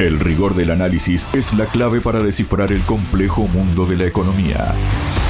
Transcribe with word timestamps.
El 0.00 0.20
rigor 0.20 0.54
del 0.54 0.70
análisis 0.70 1.26
es 1.34 1.52
la 1.54 1.66
clave 1.66 2.00
para 2.00 2.22
descifrar 2.22 2.70
el 2.70 2.82
complejo 2.82 3.48
mundo 3.48 3.84
de 3.84 3.96
la 3.96 4.06
economía. 4.06 4.72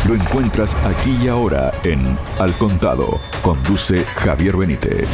Lo 0.07 0.15
encuentras 0.15 0.75
aquí 0.85 1.17
y 1.23 1.29
ahora 1.29 1.73
en 1.85 2.19
Al 2.38 2.53
Contado. 2.53 3.19
Conduce 3.41 4.04
Javier 4.04 4.59
Benítez. 4.59 5.09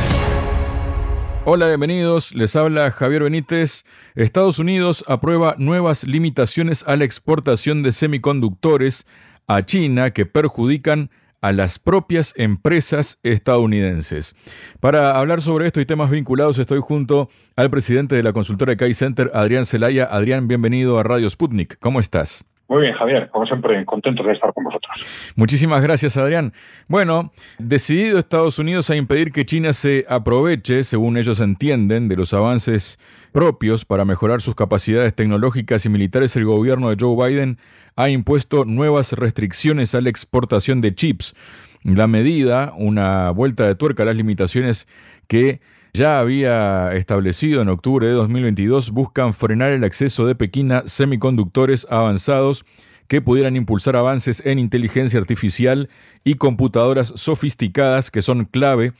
Hola, 1.45 1.69
bienvenidos. 1.69 2.35
Les 2.35 2.57
habla 2.57 2.91
Javier 2.91 3.23
Benítez. 3.23 3.85
Estados 4.17 4.59
Unidos 4.59 5.05
aprueba 5.07 5.55
nuevas 5.57 6.03
limitaciones 6.03 6.83
a 6.89 6.97
la 6.97 7.05
exportación 7.05 7.85
de 7.85 7.93
semiconductores 7.93 9.07
a 9.47 9.65
China 9.65 10.11
que 10.11 10.27
perjudican 10.27 11.11
a 11.45 11.53
las 11.53 11.79
propias 11.79 12.33
empresas 12.39 13.19
estadounidenses. 13.23 14.35
Para 14.81 15.19
hablar 15.19 15.43
sobre 15.43 15.67
esto 15.67 15.79
y 15.79 15.85
temas 15.85 16.11
vinculados, 16.11 16.59
estoy 16.59 16.81
junto 16.81 17.29
al 17.55 17.69
presidente 17.69 18.17
de 18.17 18.23
la 18.23 18.33
consultora 18.33 18.79
Kai 18.79 18.95
Center, 18.95 19.31
Adrián 19.35 19.67
Celaya. 19.67 20.07
Adrián, 20.07 20.49
bienvenido 20.49 20.99
a 20.99 21.03
Radio 21.03 21.29
Sputnik. 21.29 21.79
¿Cómo 21.81 22.01
estás? 22.01 22.47
Muy 22.67 22.83
bien, 22.83 22.95
Javier, 22.95 23.29
como 23.29 23.45
siempre, 23.47 23.85
contento 23.85 24.23
de 24.23 24.33
estar 24.33 24.53
con 24.55 24.65
vosotros. 24.65 25.33
Muchísimas 25.37 25.83
gracias, 25.83 26.17
Adrián. 26.17 26.55
Bueno, 26.89 27.31
decidido 27.59 28.19
Estados 28.19 28.59
Unidos 28.59 28.89
a 28.89 28.97
impedir 28.97 29.33
que 29.33 29.45
China 29.45 29.75
se 29.75 30.07
aproveche, 30.09 30.83
según 30.83 31.19
ellos 31.19 31.41
entienden, 31.41 32.09
de 32.09 32.17
los 32.17 32.33
avances 32.33 32.99
propios 33.33 33.85
para 33.85 34.07
mejorar 34.07 34.41
sus 34.41 34.55
capacidades 34.55 35.15
tecnológicas 35.15 35.85
y 35.85 35.91
militares, 35.91 36.37
el 36.37 36.47
gobierno 36.47 36.89
de 36.89 36.97
Joe 36.99 37.29
Biden 37.29 37.59
ha 37.97 38.09
impuesto 38.09 38.65
nuevas 38.65 39.13
restricciones 39.13 39.95
a 39.95 40.01
la 40.01 40.09
exportación 40.09 40.81
de 40.81 40.95
chips. 40.95 41.35
La 41.83 42.07
medida, 42.07 42.73
una 42.79 43.31
vuelta 43.31 43.67
de 43.67 43.75
tuerca 43.75 44.05
a 44.05 44.07
las 44.07 44.17
limitaciones 44.17 44.89
que 45.29 45.61
ya 45.95 46.19
había 46.19 46.93
establecido 46.93 47.63
en 47.63 47.69
octubre 47.69 48.05
de 48.09 48.13
2022, 48.15 48.91
buscan 48.91 49.33
frenar 49.33 49.71
el 49.71 49.85
acceso 49.85 50.27
de 50.27 50.35
Pekín 50.35 50.73
a 50.73 50.89
semiconductores 50.89 51.87
avanzados 51.89 52.65
que 53.07 53.21
pudieran 53.21 53.55
impulsar 53.55 53.95
avances 53.95 54.43
en 54.45 54.59
inteligencia 54.59 55.21
artificial 55.21 55.89
y 56.25 56.35
computadoras 56.35 57.13
sofisticadas 57.15 58.11
que 58.11 58.23
son 58.23 58.45
clave 58.45 58.93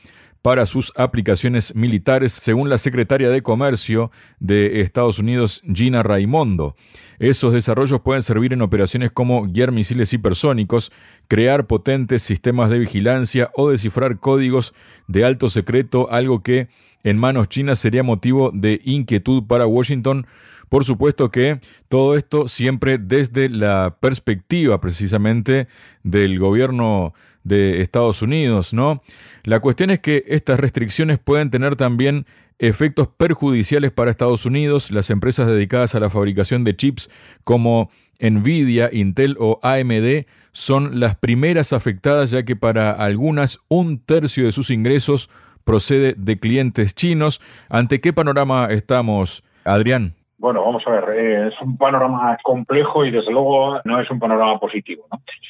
para 0.45 0.67
sus 0.67 0.93
aplicaciones 0.95 1.73
militares, 1.73 2.31
según 2.31 2.69
la 2.69 2.77
secretaria 2.77 3.31
de 3.31 3.41
Comercio 3.41 4.11
de 4.39 4.81
Estados 4.81 5.17
Unidos, 5.17 5.63
Gina 5.73 6.03
Raimondo. 6.03 6.75
Esos 7.17 7.51
desarrollos 7.51 8.01
pueden 8.01 8.21
servir 8.21 8.53
en 8.53 8.61
operaciones 8.61 9.09
como 9.11 9.47
guiar 9.47 9.71
misiles 9.71 10.13
hipersónicos, 10.13 10.91
crear 11.27 11.65
potentes 11.65 12.21
sistemas 12.21 12.69
de 12.69 12.77
vigilancia 12.77 13.49
o 13.55 13.71
descifrar 13.71 14.19
códigos 14.19 14.75
de 15.07 15.25
alto 15.25 15.49
secreto, 15.49 16.11
algo 16.11 16.43
que 16.43 16.67
en 17.03 17.17
manos 17.17 17.49
chinas 17.49 17.79
sería 17.79 18.03
motivo 18.03 18.51
de 18.53 18.81
inquietud 18.83 19.45
para 19.47 19.65
Washington. 19.65 20.27
Por 20.69 20.85
supuesto 20.85 21.31
que 21.31 21.59
todo 21.89 22.15
esto 22.15 22.47
siempre 22.47 22.99
desde 22.99 23.49
la 23.49 23.97
perspectiva 23.99 24.79
precisamente 24.79 25.67
del 26.03 26.37
gobierno 26.37 27.15
de 27.45 27.81
Estados 27.81 28.21
Unidos, 28.21 28.73
¿no? 28.73 29.01
La 29.43 29.61
cuestión 29.61 29.91
es 29.91 29.99
que 29.99 30.23
estas 30.27 30.59
restricciones 30.59 31.19
pueden 31.19 31.49
tener 31.49 31.77
también 31.77 32.25
efectos 32.59 33.07
perjudiciales 33.07 33.91
para 33.91 34.11
Estados 34.11 34.45
Unidos. 34.45 34.91
Las 34.91 35.09
empresas 35.09 35.47
dedicadas 35.47 35.95
a 35.95 35.99
la 35.99 36.09
fabricación 36.09 36.63
de 36.63 36.75
chips 36.75 37.09
como 37.43 37.89
Nvidia, 38.19 38.89
Intel 38.91 39.37
o 39.39 39.59
AMD 39.61 40.25
son 40.51 40.99
las 40.99 41.15
primeras 41.15 41.73
afectadas 41.73 42.31
ya 42.31 42.43
que 42.43 42.55
para 42.55 42.91
algunas 42.91 43.59
un 43.67 44.03
tercio 44.03 44.45
de 44.45 44.51
sus 44.51 44.71
ingresos 44.71 45.29
procede 45.65 46.15
de 46.17 46.39
clientes 46.39 46.95
chinos. 46.95 47.41
¿Ante 47.69 47.99
qué 47.99 48.13
panorama 48.13 48.67
estamos, 48.71 49.43
Adrián? 49.65 50.13
Bueno, 50.37 50.63
vamos 50.63 50.83
a 50.85 50.91
ver, 50.91 51.17
eh, 51.17 51.47
es 51.47 51.61
un 51.61 51.77
panorama 51.77 52.37
complejo 52.43 53.05
y 53.05 53.11
desde 53.11 53.31
luego 53.31 53.79
no 53.83 53.99
es 53.99 54.09
un 54.11 54.19
panorama 54.19 54.59
positivo. 54.59 55.07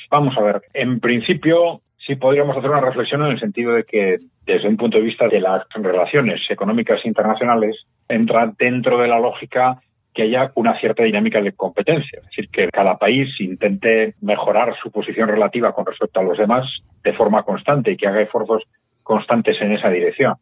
Vamos 0.10 0.36
a 0.38 0.42
ver, 0.42 0.62
en 0.74 1.00
principio 1.00 1.82
sí 2.06 2.16
podríamos 2.16 2.56
hacer 2.58 2.70
una 2.70 2.82
reflexión 2.82 3.24
en 3.24 3.32
el 3.32 3.40
sentido 3.40 3.74
de 3.74 3.84
que 3.84 4.18
desde 4.46 4.68
un 4.68 4.78
punto 4.78 4.98
de 4.98 5.04
vista 5.04 5.28
de 5.28 5.40
las 5.40 5.64
relaciones 5.74 6.42
económicas 6.50 7.06
internacionales 7.06 7.86
entra 8.08 8.52
dentro 8.58 9.00
de 9.00 9.08
la 9.08 9.20
lógica 9.20 9.82
que 10.14 10.24
haya 10.24 10.52
una 10.56 10.80
cierta 10.80 11.04
dinámica 11.04 11.42
de 11.42 11.52
competencia, 11.52 12.20
es 12.20 12.26
decir, 12.28 12.50
que 12.50 12.70
cada 12.70 12.98
país 12.98 13.30
intente 13.42 14.16
mejorar 14.22 14.74
su 14.82 14.90
posición 14.90 15.28
relativa 15.28 15.74
con 15.74 15.86
respecto 15.86 16.22
a 16.22 16.24
los 16.24 16.38
demás 16.38 16.66
de 17.04 17.14
forma 17.14 17.44
constante 17.44 17.92
y 17.92 17.98
que 17.98 18.08
haga 18.08 18.22
esfuerzos 18.22 18.64
constantes 19.06 19.56
en 19.62 19.72
esa 19.72 19.90
dirección. 19.90 20.34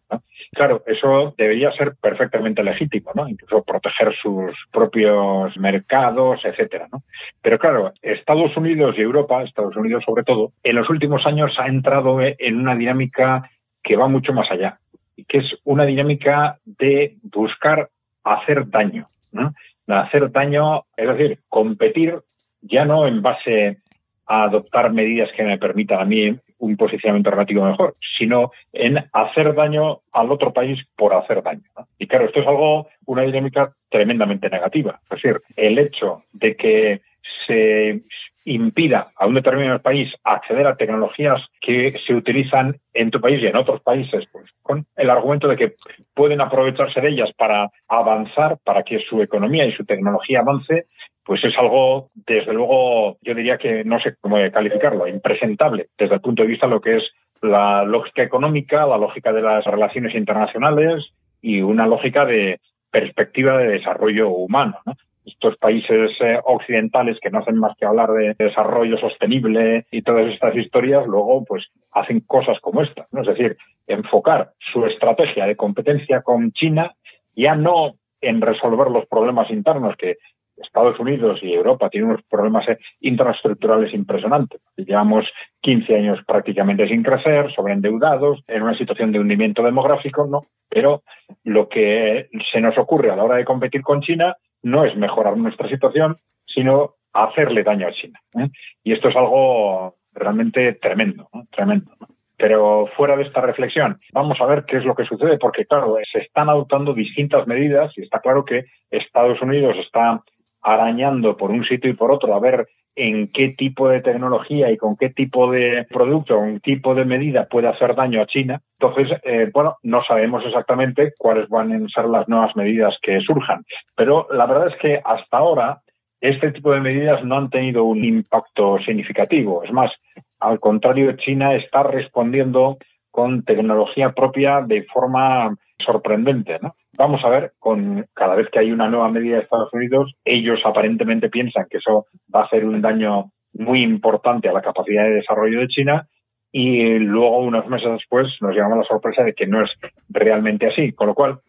Claro, 0.53 0.83
eso 0.87 1.35
debería 1.37 1.71
ser 1.73 1.95
perfectamente 2.01 2.63
legítimo, 2.63 3.11
¿no? 3.13 3.27
Incluso 3.27 3.61
proteger 3.63 4.15
sus 4.21 4.55
propios 4.71 5.55
mercados, 5.57 6.39
etcétera, 6.45 6.87
¿no? 6.91 7.03
Pero 7.41 7.59
claro, 7.59 7.91
Estados 8.01 8.55
Unidos 8.55 8.95
y 8.97 9.01
Europa, 9.01 9.43
Estados 9.43 9.75
Unidos 9.75 10.03
sobre 10.05 10.23
todo, 10.23 10.53
en 10.63 10.77
los 10.77 10.89
últimos 10.89 11.25
años 11.25 11.51
ha 11.59 11.67
entrado 11.67 12.21
en 12.21 12.57
una 12.57 12.75
dinámica 12.75 13.49
que 13.83 13.97
va 13.97 14.07
mucho 14.07 14.31
más 14.31 14.49
allá, 14.49 14.79
y 15.17 15.25
que 15.25 15.39
es 15.39 15.55
una 15.65 15.85
dinámica 15.85 16.57
de 16.65 17.17
buscar 17.21 17.89
hacer 18.23 18.69
daño, 18.69 19.09
¿no? 19.33 19.53
hacer 19.87 20.31
daño, 20.31 20.83
es 20.95 21.07
decir, 21.09 21.39
competir 21.49 22.19
ya 22.61 22.85
no 22.85 23.07
en 23.07 23.21
base 23.21 23.79
a 24.25 24.43
adoptar 24.43 24.93
medidas 24.93 25.29
que 25.35 25.43
me 25.43 25.57
permitan 25.57 25.99
a 25.99 26.05
mí 26.05 26.33
un 26.63 26.77
posicionamiento 26.77 27.29
relativo 27.29 27.65
mejor, 27.65 27.95
sino 28.17 28.51
en 28.71 28.97
hacer 29.11 29.53
daño 29.53 29.99
al 30.13 30.31
otro 30.31 30.53
país 30.53 30.79
por 30.95 31.13
hacer 31.13 31.43
daño. 31.43 31.63
Y 31.99 32.07
claro, 32.07 32.25
esto 32.25 32.39
es 32.39 32.47
algo, 32.47 32.87
una 33.05 33.23
dinámica 33.23 33.73
tremendamente 33.89 34.49
negativa. 34.49 34.99
Es 35.03 35.21
decir, 35.21 35.41
el 35.57 35.77
hecho 35.77 36.23
de 36.31 36.55
que 36.55 37.01
se 37.45 38.01
impida 38.45 39.11
a 39.15 39.25
un 39.25 39.35
determinado 39.35 39.81
país 39.81 40.09
acceder 40.23 40.67
a 40.67 40.75
tecnologías 40.75 41.41
que 41.61 41.91
se 42.05 42.13
utilizan 42.13 42.77
en 42.93 43.11
tu 43.11 43.19
país 43.19 43.41
y 43.41 43.47
en 43.47 43.55
otros 43.55 43.81
países, 43.81 44.25
pues 44.31 44.49
con 44.61 44.85
el 44.95 45.09
argumento 45.09 45.47
de 45.47 45.55
que 45.55 45.73
pueden 46.13 46.41
aprovecharse 46.41 47.01
de 47.01 47.09
ellas 47.09 47.31
para 47.37 47.69
avanzar, 47.87 48.57
para 48.63 48.83
que 48.83 48.99
su 48.99 49.21
economía 49.21 49.65
y 49.65 49.73
su 49.73 49.85
tecnología 49.85 50.39
avance, 50.39 50.87
pues 51.25 51.43
es 51.43 51.57
algo, 51.57 52.09
desde 52.13 52.53
luego, 52.53 53.17
yo 53.21 53.33
diría 53.33 53.57
que 53.57 53.83
no 53.83 53.99
sé 53.99 54.15
cómo 54.19 54.37
calificarlo, 54.51 55.07
impresentable 55.07 55.87
desde 55.97 56.15
el 56.15 56.21
punto 56.21 56.43
de 56.43 56.49
vista 56.49 56.67
de 56.67 56.73
lo 56.73 56.81
que 56.81 56.97
es 56.97 57.03
la 57.41 57.83
lógica 57.83 58.23
económica, 58.23 58.85
la 58.85 58.97
lógica 58.97 59.31
de 59.31 59.41
las 59.41 59.65
relaciones 59.65 60.15
internacionales 60.15 61.11
y 61.41 61.61
una 61.61 61.87
lógica 61.87 62.25
de 62.25 62.59
perspectiva 62.89 63.57
de 63.57 63.67
desarrollo 63.67 64.29
humano. 64.29 64.77
Estos 65.25 65.57
países 65.57 66.11
eh, 66.19 66.39
occidentales 66.43 67.17
que 67.21 67.29
no 67.29 67.39
hacen 67.39 67.57
más 67.57 67.75
que 67.77 67.85
hablar 67.85 68.11
de 68.11 68.35
desarrollo 68.37 68.97
sostenible 68.97 69.85
y 69.91 70.01
todas 70.01 70.27
estas 70.27 70.55
historias, 70.55 71.05
luego 71.07 71.45
pues 71.45 71.65
hacen 71.91 72.21
cosas 72.21 72.59
como 72.61 72.81
esta. 72.81 73.07
¿no? 73.11 73.21
Es 73.21 73.27
decir, 73.27 73.57
enfocar 73.87 74.51
su 74.71 74.85
estrategia 74.85 75.45
de 75.45 75.55
competencia 75.55 76.21
con 76.21 76.51
China 76.51 76.93
ya 77.35 77.55
no 77.55 77.95
en 78.21 78.41
resolver 78.41 78.89
los 78.89 79.05
problemas 79.07 79.49
internos 79.49 79.95
que 79.97 80.17
Estados 80.57 80.99
Unidos 80.99 81.39
y 81.41 81.53
Europa 81.53 81.89
tienen 81.89 82.11
unos 82.11 82.23
problemas 82.23 82.67
eh, 82.69 82.77
infraestructurales 83.01 83.93
impresionantes. 83.93 84.61
Llevamos 84.77 85.25
15 85.61 85.95
años 85.95 86.19
prácticamente 86.25 86.87
sin 86.87 87.03
crecer, 87.03 87.51
sobreendeudados, 87.53 88.43
en 88.47 88.63
una 88.63 88.77
situación 88.77 89.11
de 89.11 89.19
hundimiento 89.19 89.63
demográfico, 89.63 90.27
¿no? 90.27 90.43
Pero 90.69 91.03
lo 91.43 91.69
que 91.69 92.29
se 92.51 92.61
nos 92.61 92.77
ocurre 92.77 93.11
a 93.11 93.15
la 93.15 93.23
hora 93.23 93.37
de 93.37 93.45
competir 93.45 93.81
con 93.81 94.01
China 94.01 94.35
no 94.63 94.85
es 94.85 94.95
mejorar 94.95 95.37
nuestra 95.37 95.69
situación, 95.69 96.17
sino 96.45 96.95
hacerle 97.13 97.63
daño 97.63 97.87
a 97.87 97.91
China. 97.91 98.19
¿eh? 98.39 98.49
Y 98.83 98.93
esto 98.93 99.09
es 99.09 99.15
algo 99.15 99.95
realmente 100.13 100.73
tremendo, 100.73 101.29
tremendo. 101.51 101.91
Pero 102.37 102.87
fuera 102.97 103.15
de 103.15 103.23
esta 103.23 103.41
reflexión, 103.41 103.99
vamos 104.11 104.39
a 104.41 104.45
ver 104.45 104.65
qué 104.65 104.77
es 104.77 104.85
lo 104.85 104.95
que 104.95 105.05
sucede, 105.05 105.37
porque 105.37 105.65
claro, 105.65 105.97
se 106.11 106.19
están 106.19 106.49
adoptando 106.49 106.93
distintas 106.93 107.47
medidas 107.47 107.91
y 107.95 108.01
está 108.01 108.19
claro 108.19 108.43
que 108.43 108.65
Estados 108.89 109.41
Unidos 109.41 109.75
está 109.85 110.21
arañando 110.63 111.37
por 111.37 111.51
un 111.51 111.65
sitio 111.65 111.89
y 111.89 111.93
por 111.93 112.11
otro 112.11 112.33
a 112.33 112.39
ver 112.39 112.67
en 112.95 113.27
qué 113.29 113.49
tipo 113.57 113.89
de 113.89 114.01
tecnología 114.01 114.71
y 114.71 114.77
con 114.77 114.95
qué 114.95 115.09
tipo 115.09 115.51
de 115.51 115.85
producto, 115.89 116.35
con 116.35 116.53
qué 116.55 116.59
tipo 116.59 116.93
de 116.93 117.05
medida 117.05 117.47
puede 117.49 117.67
hacer 117.67 117.95
daño 117.95 118.21
a 118.21 118.27
China. 118.27 118.61
Entonces, 118.79 119.17
eh, 119.23 119.49
bueno, 119.51 119.77
no 119.81 120.03
sabemos 120.03 120.43
exactamente 120.45 121.13
cuáles 121.17 121.49
van 121.49 121.73
a 121.73 121.87
ser 121.89 122.05
las 122.05 122.27
nuevas 122.27 122.55
medidas 122.55 122.95
que 123.01 123.19
surjan. 123.21 123.63
Pero 123.95 124.27
la 124.31 124.45
verdad 124.45 124.67
es 124.67 124.75
que 124.79 125.01
hasta 125.03 125.37
ahora 125.37 125.81
este 126.21 126.51
tipo 126.51 126.71
de 126.71 126.81
medidas 126.81 127.23
no 127.23 127.35
han 127.35 127.49
tenido 127.49 127.83
un 127.83 128.03
impacto 128.03 128.77
significativo. 128.85 129.63
Es 129.63 129.71
más, 129.71 129.91
al 130.39 130.59
contrario, 130.59 131.13
China 131.17 131.55
está 131.55 131.83
respondiendo 131.83 132.77
con 133.11 133.43
tecnología 133.43 134.13
propia 134.13 134.61
de 134.61 134.83
forma 134.83 135.55
sorprendente, 135.83 136.59
¿no? 136.61 136.75
Vamos 136.95 137.23
a 137.23 137.29
ver, 137.29 137.53
con 137.59 138.05
cada 138.13 138.35
vez 138.35 138.49
que 138.51 138.59
hay 138.59 138.71
una 138.71 138.89
nueva 138.89 139.09
medida 139.09 139.37
de 139.37 139.43
Estados 139.43 139.73
Unidos, 139.73 140.13
ellos 140.23 140.59
aparentemente 140.63 141.29
piensan 141.29 141.65
que 141.69 141.77
eso 141.77 142.05
va 142.33 142.41
a 142.41 142.45
hacer 142.45 142.65
un 142.65 142.81
daño 142.81 143.31
muy 143.53 143.81
importante 143.83 144.49
a 144.49 144.53
la 144.53 144.61
capacidad 144.61 145.03
de 145.03 145.15
desarrollo 145.15 145.59
de 145.59 145.67
China 145.67 146.07
y 146.51 146.99
luego 146.99 147.39
unos 147.39 147.67
meses 147.67 147.91
después 147.93 148.27
nos 148.41 148.53
llevamos 148.53 148.77
la 148.77 148.83
sorpresa 148.83 149.23
de 149.23 149.33
que 149.33 149.47
no 149.47 149.63
es 149.63 149.71
realmente 150.09 150.67
así. 150.67 150.93
Con 150.93 151.07
lo 151.07 151.15
cual, 151.15 151.39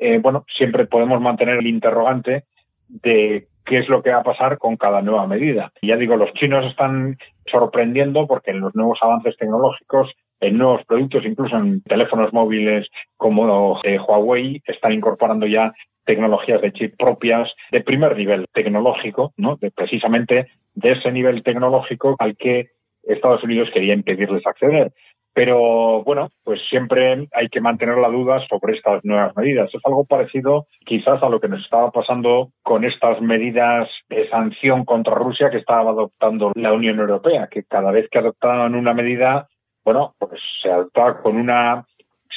eh, 0.00 0.18
bueno, 0.18 0.44
siempre 0.56 0.86
podemos 0.86 1.20
mantener 1.20 1.58
el 1.58 1.66
interrogante 1.68 2.44
de 2.88 3.46
qué 3.64 3.78
es 3.78 3.88
lo 3.88 4.02
que 4.02 4.10
va 4.10 4.18
a 4.18 4.24
pasar 4.24 4.58
con 4.58 4.76
cada 4.76 5.00
nueva 5.00 5.28
medida. 5.28 5.72
Ya 5.80 5.96
digo, 5.96 6.16
los 6.16 6.32
chinos 6.32 6.64
están 6.66 7.18
sorprendiendo 7.46 8.26
porque 8.26 8.50
en 8.50 8.60
los 8.60 8.74
nuevos 8.74 8.98
avances 9.00 9.36
tecnológicos, 9.36 10.10
en 10.40 10.58
nuevos 10.58 10.84
productos, 10.86 11.24
incluso 11.24 11.56
en 11.56 11.82
teléfonos 11.82 12.32
móviles 12.32 12.88
como 13.16 13.80
eh, 13.84 13.98
Huawei, 13.98 14.62
están 14.66 14.92
incorporando 14.92 15.46
ya 15.46 15.72
tecnologías 16.04 16.62
de 16.62 16.72
chip 16.72 16.94
propias 16.96 17.52
de 17.70 17.82
primer 17.82 18.16
nivel 18.16 18.46
tecnológico, 18.52 19.32
¿no? 19.36 19.56
De, 19.56 19.70
precisamente 19.70 20.46
de 20.74 20.92
ese 20.92 21.12
nivel 21.12 21.42
tecnológico 21.42 22.16
al 22.18 22.36
que 22.36 22.68
Estados 23.02 23.42
Unidos 23.44 23.68
quería 23.72 23.94
impedirles 23.94 24.46
acceder. 24.46 24.92
Pero 25.34 26.02
bueno, 26.02 26.30
pues 26.42 26.60
siempre 26.68 27.28
hay 27.32 27.48
que 27.48 27.60
mantener 27.60 27.98
la 27.98 28.08
duda 28.08 28.44
sobre 28.48 28.76
estas 28.76 29.04
nuevas 29.04 29.36
medidas. 29.36 29.70
Es 29.72 29.80
algo 29.84 30.04
parecido 30.04 30.66
quizás 30.84 31.22
a 31.22 31.28
lo 31.28 31.38
que 31.38 31.46
nos 31.48 31.62
estaba 31.62 31.92
pasando 31.92 32.48
con 32.62 32.84
estas 32.84 33.20
medidas 33.20 33.88
de 34.08 34.28
sanción 34.30 34.84
contra 34.84 35.14
Rusia 35.14 35.50
que 35.50 35.58
estaba 35.58 35.90
adoptando 35.90 36.50
la 36.56 36.72
Unión 36.72 36.98
Europea, 36.98 37.48
que 37.48 37.62
cada 37.62 37.92
vez 37.92 38.08
que 38.10 38.18
adoptaban 38.18 38.74
una 38.74 38.94
medida, 38.94 39.46
bueno, 39.88 40.12
pues 40.18 40.38
se 40.62 40.70
adoptaba 40.70 41.22
con 41.22 41.38
una 41.38 41.86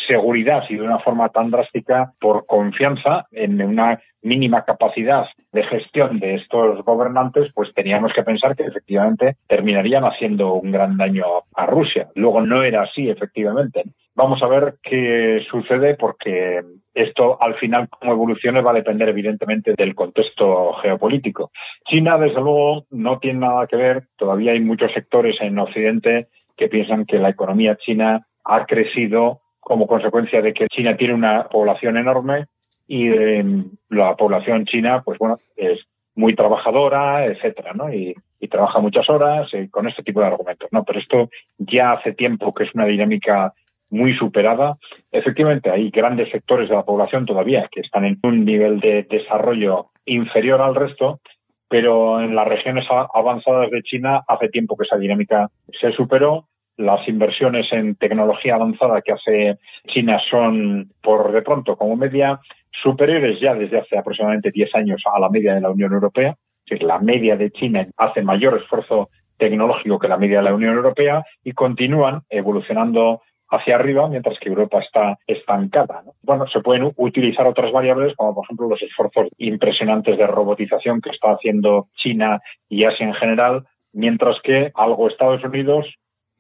seguridad 0.07 0.63
y 0.69 0.75
de 0.75 0.83
una 0.83 1.00
forma 1.00 1.27
tan 1.27 1.51
drástica 1.51 2.13
por 2.18 2.45
confianza 2.45 3.25
en 3.30 3.62
una 3.62 4.00
mínima 4.21 4.63
capacidad 4.63 5.25
de 5.51 5.63
gestión 5.63 6.21
de 6.21 6.36
estos 6.36 6.81
gobernantes, 6.86 7.51
pues 7.53 7.74
teníamos 7.74 8.13
que 8.13 8.24
pensar 8.24 8.56
que 8.56 8.63
efectivamente 8.63 9.36
terminarían 9.48 10.06
haciendo 10.06 10.53
un 10.53 10.71
gran 10.71 10.95
daño 10.95 11.25
a 11.53 11.65
Rusia. 11.65 12.07
Luego 12.15 12.39
no 12.39 12.63
era 12.63 12.83
así, 12.83 13.09
efectivamente. 13.09 13.83
Vamos 14.15 14.42
a 14.44 14.48
ver 14.48 14.75
qué 14.81 15.45
sucede 15.50 15.95
porque 15.95 16.62
esto 16.94 17.42
al 17.42 17.56
final 17.56 17.89
como 17.89 18.13
evolucione 18.13 18.62
va 18.62 18.71
a 18.71 18.75
depender 18.75 19.09
evidentemente 19.09 19.74
del 19.77 19.94
contexto 19.94 20.71
geopolítico. 20.81 21.51
China, 21.86 22.18
desde 22.18 22.39
luego, 22.39 22.86
no 22.92 23.19
tiene 23.19 23.39
nada 23.39 23.68
que 23.68 23.75
ver. 23.75 24.03
Todavía 24.15 24.53
hay 24.53 24.62
muchos 24.62 24.94
sectores 24.94 25.36
en 25.42 25.59
Occidente 25.59 26.27
que 26.61 26.67
piensan 26.67 27.05
que 27.05 27.17
la 27.17 27.29
economía 27.29 27.75
china 27.75 28.27
ha 28.45 28.65
crecido 28.67 29.41
como 29.59 29.87
consecuencia 29.87 30.43
de 30.43 30.53
que 30.53 30.67
China 30.67 30.95
tiene 30.95 31.15
una 31.15 31.45
población 31.49 31.97
enorme 31.97 32.45
y 32.87 33.07
eh, 33.07 33.43
la 33.89 34.15
población 34.15 34.65
china, 34.65 35.01
pues 35.03 35.17
bueno, 35.17 35.39
es 35.55 35.79
muy 36.13 36.35
trabajadora, 36.35 37.25
etcétera, 37.25 37.73
¿no? 37.73 37.91
Y, 37.91 38.13
trabaja 38.49 38.79
muchas 38.79 39.09
horas 39.09 39.47
eh, 39.53 39.69
con 39.71 39.87
este 39.87 40.03
tipo 40.03 40.19
de 40.19 40.27
argumentos, 40.27 40.67
¿no? 40.71 40.83
Pero 40.83 40.99
esto 40.99 41.29
ya 41.57 41.93
hace 41.93 42.11
tiempo 42.11 42.53
que 42.53 42.65
es 42.65 42.75
una 42.75 42.85
dinámica 42.85 43.53
muy 43.89 44.13
superada. 44.17 44.77
Efectivamente, 45.11 45.71
hay 45.71 45.89
grandes 45.89 46.29
sectores 46.31 46.67
de 46.67 46.75
la 46.75 46.83
población 46.83 47.25
todavía 47.25 47.69
que 47.71 47.79
están 47.79 48.03
en 48.03 48.19
un 48.23 48.43
nivel 48.43 48.81
de 48.81 49.07
desarrollo 49.09 49.91
inferior 50.05 50.61
al 50.61 50.75
resto, 50.75 51.21
pero 51.69 52.19
en 52.19 52.35
las 52.35 52.47
regiones 52.47 52.85
avanzadas 53.13 53.71
de 53.71 53.81
China 53.83 54.21
hace 54.27 54.49
tiempo 54.49 54.75
que 54.75 54.83
esa 54.83 54.97
dinámica 54.97 55.47
se 55.79 55.93
superó 55.93 56.47
las 56.81 57.07
inversiones 57.07 57.71
en 57.71 57.95
tecnología 57.95 58.55
avanzada 58.55 59.01
que 59.01 59.13
hace 59.13 59.57
China 59.87 60.19
son, 60.29 60.91
por 61.01 61.31
de 61.31 61.41
pronto, 61.41 61.75
como 61.75 61.95
media, 61.95 62.39
superiores 62.81 63.39
ya 63.39 63.53
desde 63.53 63.79
hace 63.79 63.97
aproximadamente 63.97 64.51
10 64.51 64.75
años 64.75 65.01
a 65.05 65.19
la 65.19 65.29
media 65.29 65.53
de 65.53 65.61
la 65.61 65.69
Unión 65.69 65.93
Europea. 65.93 66.35
Es 66.65 66.71
decir, 66.71 66.87
la 66.87 66.99
media 66.99 67.35
de 67.35 67.51
China 67.51 67.87
hace 67.97 68.21
mayor 68.21 68.57
esfuerzo 68.57 69.09
tecnológico 69.37 69.99
que 69.99 70.07
la 70.07 70.17
media 70.17 70.37
de 70.37 70.43
la 70.43 70.53
Unión 70.53 70.75
Europea 70.75 71.23
y 71.43 71.53
continúan 71.53 72.21
evolucionando 72.29 73.21
hacia 73.49 73.75
arriba, 73.75 74.07
mientras 74.07 74.39
que 74.39 74.49
Europa 74.49 74.79
está 74.79 75.17
estancada. 75.27 76.03
Bueno, 76.23 76.47
se 76.47 76.61
pueden 76.61 76.91
utilizar 76.95 77.45
otras 77.45 77.71
variables, 77.71 78.15
como 78.15 78.33
por 78.33 78.45
ejemplo 78.45 78.69
los 78.69 78.81
esfuerzos 78.81 79.27
impresionantes 79.37 80.17
de 80.17 80.25
robotización 80.25 81.01
que 81.01 81.09
está 81.09 81.31
haciendo 81.31 81.87
China 81.95 82.39
y 82.69 82.85
Asia 82.85 83.05
en 83.05 83.13
general, 83.13 83.65
mientras 83.91 84.37
que 84.41 84.71
algo 84.73 85.09
Estados 85.09 85.43
Unidos 85.43 85.85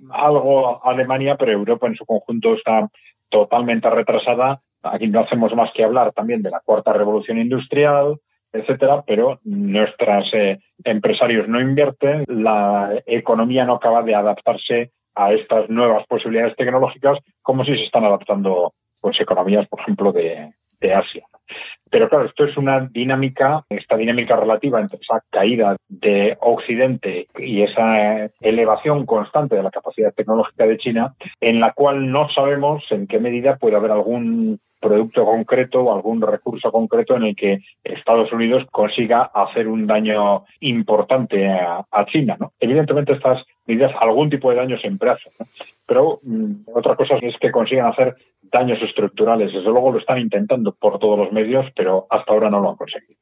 algo 0.09 0.83
Alemania, 0.85 1.35
pero 1.37 1.51
Europa 1.51 1.87
en 1.87 1.95
su 1.95 2.05
conjunto 2.05 2.55
está 2.55 2.89
totalmente 3.29 3.89
retrasada. 3.89 4.61
Aquí 4.83 5.07
no 5.07 5.21
hacemos 5.21 5.55
más 5.55 5.71
que 5.73 5.83
hablar 5.83 6.11
también 6.13 6.41
de 6.41 6.49
la 6.49 6.61
cuarta 6.61 6.93
revolución 6.93 7.37
industrial, 7.37 8.17
etcétera, 8.51 9.03
pero 9.05 9.39
nuestros 9.43 10.25
eh, 10.33 10.59
empresarios 10.83 11.47
no 11.47 11.61
invierten, 11.61 12.25
la 12.27 13.01
economía 13.05 13.65
no 13.65 13.75
acaba 13.75 14.03
de 14.03 14.15
adaptarse 14.15 14.91
a 15.15 15.33
estas 15.33 15.69
nuevas 15.69 16.05
posibilidades 16.07 16.55
tecnológicas 16.55 17.19
como 17.41 17.63
si 17.63 17.75
se 17.75 17.83
están 17.83 18.05
adaptando 18.05 18.73
pues 19.01 19.19
economías, 19.19 19.67
por 19.67 19.81
ejemplo, 19.81 20.11
de, 20.11 20.53
de 20.79 20.93
Asia. 20.93 21.25
Pero 21.89 22.07
claro, 22.07 22.25
esto 22.25 22.45
es 22.45 22.55
una 22.55 22.87
dinámica, 22.91 23.65
esta 23.69 23.97
dinámica 23.97 24.37
relativa 24.37 24.79
entre 24.79 24.99
esa 25.01 25.21
caída 25.29 25.75
de 25.89 26.37
Occidente 26.39 27.27
y 27.37 27.63
esa 27.63 28.29
elevación 28.39 29.05
constante 29.05 29.57
de 29.57 29.63
la 29.63 29.71
capacidad 29.71 30.13
tecnológica 30.13 30.65
de 30.65 30.77
China, 30.77 31.13
en 31.41 31.59
la 31.59 31.73
cual 31.73 32.09
no 32.09 32.29
sabemos 32.29 32.83
en 32.91 33.07
qué 33.07 33.19
medida 33.19 33.57
puede 33.57 33.75
haber 33.75 33.91
algún 33.91 34.59
producto 34.81 35.23
concreto 35.23 35.81
o 35.81 35.93
algún 35.93 36.21
recurso 36.21 36.71
concreto 36.71 37.15
en 37.15 37.23
el 37.23 37.35
que 37.35 37.59
Estados 37.83 38.33
Unidos 38.33 38.65
consiga 38.71 39.29
hacer 39.33 39.67
un 39.67 39.85
daño 39.85 40.43
importante 40.59 41.47
a, 41.47 41.85
China. 42.11 42.35
¿no? 42.39 42.51
Evidentemente 42.59 43.13
estas 43.13 43.43
medidas 43.67 43.91
algún 43.99 44.29
tipo 44.29 44.49
de 44.49 44.57
daño 44.57 44.77
siempre 44.79 45.11
hacen, 45.11 45.31
pero 45.85 46.19
mm, 46.23 46.63
otra 46.73 46.95
cosa 46.95 47.15
es 47.21 47.35
que 47.39 47.51
consigan 47.51 47.87
hacer 47.87 48.15
daños 48.51 48.81
estructurales. 48.81 49.53
Desde 49.53 49.69
luego 49.69 49.91
lo 49.91 49.99
están 49.99 50.19
intentando 50.19 50.73
por 50.73 50.99
todos 50.99 51.17
los 51.17 51.31
medios, 51.31 51.40
pero 51.75 52.07
hasta 52.09 52.31
ahora 52.31 52.49
no 52.49 52.59
lo 52.59 52.71
han 52.71 52.75
conseguido. 52.75 53.19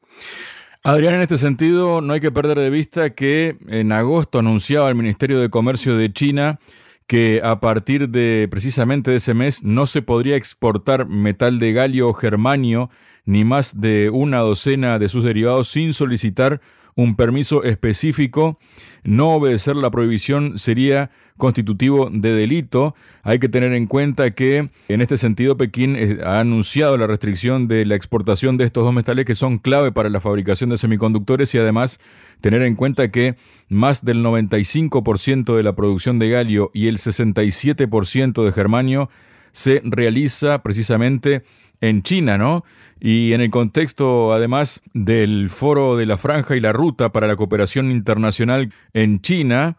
Adrián, 0.84 1.16
en 1.16 1.22
este 1.22 1.38
sentido, 1.38 2.02
no 2.02 2.14
hay 2.14 2.20
que 2.20 2.32
perder 2.32 2.58
de 2.58 2.70
vista 2.70 3.10
que 3.10 3.56
en 3.68 3.92
agosto 3.92 4.40
anunciaba 4.40 4.90
el 4.90 4.96
Ministerio 4.96 5.40
de 5.40 5.50
Comercio 5.50 5.98
de 5.98 6.12
China 6.14 6.60
que 7.06 7.42
a 7.44 7.60
partir 7.60 8.10
de 8.10 8.48
precisamente 8.52 9.12
de 9.12 9.18
ese 9.18 9.34
mes 9.34 9.64
no 9.64 9.88
se 9.88 10.04
podría 10.04 10.36
exportar 10.36 11.08
metal 11.08 11.58
de 11.58 11.74
galio 11.74 12.08
o 12.08 12.14
germanio 12.14 12.92
ni 13.26 13.44
más 13.44 13.82
de 13.82 14.10
una 14.10 14.40
docena 14.40 15.00
de 15.00 15.10
sus 15.10 15.24
derivados 15.24 15.68
sin 15.70 15.94
solicitar 15.94 16.62
un 17.00 17.16
permiso 17.16 17.64
específico. 17.64 18.60
No 19.04 19.30
obedecer 19.36 19.78
la 19.78 19.90
prohibición 19.90 20.60
sería 20.60 21.12
constitutivo 21.38 22.10
de 22.12 22.34
delito. 22.34 22.94
Hay 23.24 23.40
que 23.40 23.48
tener 23.48 23.72
en 23.72 23.88
cuenta 23.88 24.32
que 24.32 24.70
en 24.90 25.02
este 25.02 25.16
sentido 25.16 25.56
Pekín 25.56 25.96
eh, 25.96 26.18
ha 26.26 26.42
anunciado 26.42 26.98
la 26.98 27.08
restricción 27.08 27.70
de 27.70 27.86
la 27.86 27.96
exportación 27.96 28.58
de 28.58 28.66
estos 28.66 28.84
dos 28.84 28.94
metales 28.94 29.24
que 29.24 29.34
son 29.34 29.60
clave 29.60 29.94
para 29.94 30.10
la 30.10 30.20
fabricación 30.20 30.72
de 30.72 30.78
semiconductores 30.78 31.56
y 31.56 31.58
además 31.58 32.02
tener 32.42 32.62
en 32.64 32.76
cuenta 32.76 33.10
que 33.10 33.36
más 33.70 34.04
del 34.04 34.22
95% 34.22 35.56
de 35.56 35.64
la 35.64 35.76
producción 35.76 36.20
de 36.20 36.30
galio 36.30 36.70
y 36.74 36.88
el 36.88 36.98
67% 36.98 38.44
de 38.44 38.52
germanio 38.52 39.10
se 39.52 39.82
realiza 39.84 40.62
precisamente 40.62 41.44
en 41.82 42.04
China, 42.04 42.38
¿no? 42.38 42.64
Y 43.00 43.34
en 43.34 43.42
el 43.42 43.50
contexto, 43.50 44.34
además, 44.34 44.82
del 44.94 45.50
Foro 45.50 45.96
de 45.96 46.06
la 46.06 46.18
Franja 46.18 46.56
y 46.56 46.60
la 46.60 46.74
Ruta 46.74 47.12
para 47.12 47.28
la 47.28 47.36
Cooperación 47.36 47.92
Internacional 47.92 48.74
en 48.94 49.22
China, 49.22 49.78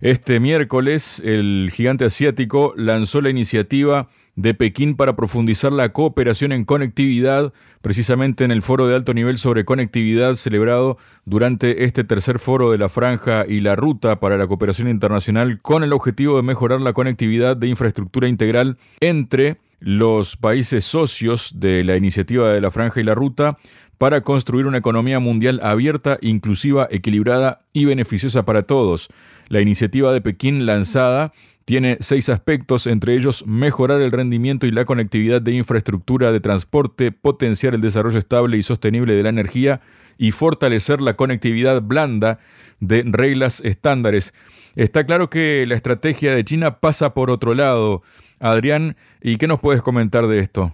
este 0.00 0.38
miércoles 0.38 1.20
el 1.24 1.70
gigante 1.72 2.04
asiático 2.04 2.72
lanzó 2.76 3.20
la 3.20 3.30
iniciativa 3.30 4.08
de 4.38 4.54
Pekín 4.54 4.94
para 4.94 5.16
profundizar 5.16 5.72
la 5.72 5.92
cooperación 5.92 6.52
en 6.52 6.64
conectividad, 6.64 7.52
precisamente 7.82 8.44
en 8.44 8.52
el 8.52 8.62
foro 8.62 8.86
de 8.86 8.94
alto 8.94 9.12
nivel 9.12 9.36
sobre 9.36 9.64
conectividad 9.64 10.36
celebrado 10.36 10.96
durante 11.24 11.82
este 11.82 12.04
tercer 12.04 12.38
foro 12.38 12.70
de 12.70 12.78
la 12.78 12.88
franja 12.88 13.44
y 13.48 13.60
la 13.60 13.74
ruta 13.74 14.20
para 14.20 14.38
la 14.38 14.46
cooperación 14.46 14.88
internacional 14.88 15.60
con 15.60 15.82
el 15.82 15.92
objetivo 15.92 16.36
de 16.36 16.44
mejorar 16.44 16.80
la 16.80 16.92
conectividad 16.92 17.56
de 17.56 17.66
infraestructura 17.66 18.28
integral 18.28 18.78
entre 19.00 19.58
los 19.80 20.36
países 20.36 20.84
socios 20.84 21.58
de 21.58 21.82
la 21.82 21.96
iniciativa 21.96 22.52
de 22.52 22.60
la 22.60 22.70
franja 22.70 23.00
y 23.00 23.04
la 23.04 23.16
ruta 23.16 23.58
para 23.98 24.22
construir 24.22 24.66
una 24.66 24.78
economía 24.78 25.18
mundial 25.18 25.60
abierta, 25.62 26.18
inclusiva, 26.22 26.88
equilibrada 26.90 27.60
y 27.72 27.84
beneficiosa 27.84 28.44
para 28.44 28.62
todos. 28.62 29.08
La 29.48 29.60
iniciativa 29.60 30.12
de 30.12 30.20
Pekín 30.20 30.66
lanzada 30.66 31.32
tiene 31.64 31.98
seis 32.00 32.30
aspectos, 32.30 32.86
entre 32.86 33.14
ellos 33.14 33.46
mejorar 33.46 34.00
el 34.00 34.12
rendimiento 34.12 34.66
y 34.66 34.70
la 34.70 34.86
conectividad 34.86 35.42
de 35.42 35.52
infraestructura 35.52 36.32
de 36.32 36.40
transporte, 36.40 37.12
potenciar 37.12 37.74
el 37.74 37.82
desarrollo 37.82 38.18
estable 38.18 38.56
y 38.56 38.62
sostenible 38.62 39.14
de 39.14 39.22
la 39.22 39.28
energía 39.28 39.82
y 40.16 40.30
fortalecer 40.30 41.00
la 41.00 41.14
conectividad 41.14 41.82
blanda 41.82 42.38
de 42.80 43.02
reglas 43.04 43.60
estándares. 43.60 44.32
Está 44.76 45.04
claro 45.04 45.28
que 45.28 45.66
la 45.66 45.74
estrategia 45.74 46.34
de 46.34 46.44
China 46.44 46.80
pasa 46.80 47.12
por 47.12 47.30
otro 47.30 47.54
lado. 47.54 48.02
Adrián, 48.38 48.96
¿y 49.20 49.36
qué 49.36 49.46
nos 49.46 49.60
puedes 49.60 49.82
comentar 49.82 50.26
de 50.26 50.38
esto? 50.38 50.72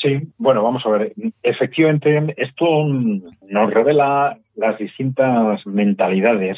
Sí, 0.00 0.20
bueno, 0.38 0.62
vamos 0.62 0.84
a 0.86 0.90
ver. 0.90 1.12
Efectivamente, 1.42 2.34
esto 2.36 2.84
nos 2.84 3.74
revela 3.74 4.38
las 4.54 4.78
distintas 4.78 5.66
mentalidades 5.66 6.56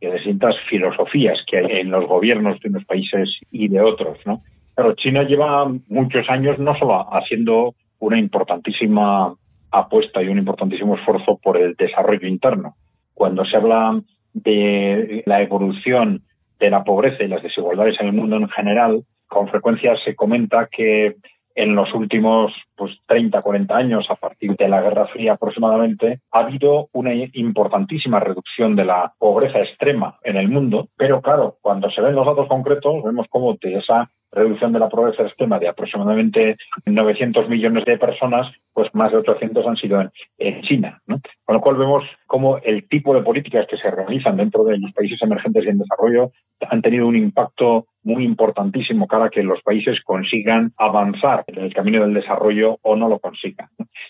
y 0.00 0.06
distintas 0.06 0.54
filosofías 0.68 1.38
que 1.46 1.58
hay 1.58 1.80
en 1.80 1.90
los 1.90 2.06
gobiernos 2.06 2.60
de 2.60 2.68
unos 2.68 2.84
países 2.84 3.28
y 3.50 3.68
de 3.68 3.80
otros, 3.80 4.18
¿no? 4.26 4.42
Pero 4.76 4.94
China 4.94 5.22
lleva 5.22 5.66
muchos 5.88 6.28
años 6.28 6.58
no 6.58 6.76
solo 6.76 7.06
haciendo 7.14 7.74
una 8.00 8.18
importantísima 8.18 9.34
apuesta 9.70 10.22
y 10.22 10.28
un 10.28 10.38
importantísimo 10.38 10.96
esfuerzo 10.96 11.38
por 11.42 11.56
el 11.56 11.74
desarrollo 11.74 12.28
interno. 12.28 12.74
Cuando 13.14 13.44
se 13.44 13.56
habla 13.56 14.00
de 14.34 15.22
la 15.26 15.42
evolución 15.42 16.22
de 16.58 16.70
la 16.70 16.84
pobreza 16.84 17.22
y 17.22 17.28
las 17.28 17.42
desigualdades 17.42 17.96
en 18.00 18.08
el 18.08 18.12
mundo 18.12 18.36
en 18.36 18.48
general, 18.48 19.04
con 19.26 19.48
frecuencia 19.48 19.96
se 20.04 20.14
comenta 20.14 20.68
que 20.70 21.16
en 21.54 21.74
los 21.74 21.92
últimos 21.94 22.52
pues 22.76 22.92
30, 23.06 23.40
40 23.40 23.76
años, 23.76 24.06
a 24.10 24.16
partir 24.16 24.56
de 24.56 24.68
la 24.68 24.80
Guerra 24.80 25.06
Fría 25.06 25.34
aproximadamente, 25.34 26.20
ha 26.32 26.40
habido 26.40 26.88
una 26.92 27.14
importantísima 27.14 28.20
reducción 28.20 28.74
de 28.76 28.84
la 28.84 29.12
pobreza 29.18 29.60
extrema 29.60 30.18
en 30.22 30.36
el 30.36 30.48
mundo, 30.48 30.88
pero 30.96 31.20
claro, 31.22 31.56
cuando 31.60 31.90
se 31.90 32.00
ven 32.00 32.14
los 32.14 32.26
datos 32.26 32.48
concretos, 32.48 33.02
vemos 33.04 33.26
cómo 33.30 33.54
de 33.60 33.76
esa 33.76 34.10
reducción 34.34 34.72
de 34.72 34.78
la 34.78 34.88
pobreza 34.88 35.22
extrema 35.22 35.58
de 35.58 35.68
aproximadamente 35.68 36.56
900 36.86 37.48
millones 37.48 37.84
de 37.84 37.98
personas, 37.98 38.52
pues 38.72 38.92
más 38.94 39.12
de 39.12 39.18
800 39.18 39.66
han 39.66 39.76
sido 39.76 40.00
en, 40.38 40.62
China. 40.62 41.00
Con 41.06 41.54
lo 41.54 41.60
cual 41.60 41.76
vemos 41.76 42.04
cómo 42.26 42.58
el 42.58 42.88
tipo 42.88 43.14
de 43.14 43.22
políticas 43.22 43.66
que 43.68 43.76
se 43.76 43.90
realizan 43.90 44.36
dentro 44.36 44.64
de 44.64 44.78
los 44.78 44.92
países 44.92 45.20
emergentes 45.22 45.64
y 45.64 45.68
en 45.68 45.78
desarrollo 45.78 46.32
han 46.68 46.82
tenido 46.82 47.06
un 47.06 47.16
impacto 47.16 47.86
muy 48.02 48.24
importantísimo 48.24 49.06
para 49.06 49.30
que 49.30 49.42
los 49.42 49.62
países 49.62 50.02
consigan 50.04 50.72
avanzar 50.76 51.44
en 51.46 51.58
el 51.58 51.74
camino 51.74 52.02
del 52.02 52.14
desarrollo 52.14 52.78
o 52.82 52.96
no 52.96 53.08
lo 53.08 53.18
consigan. 53.18 53.68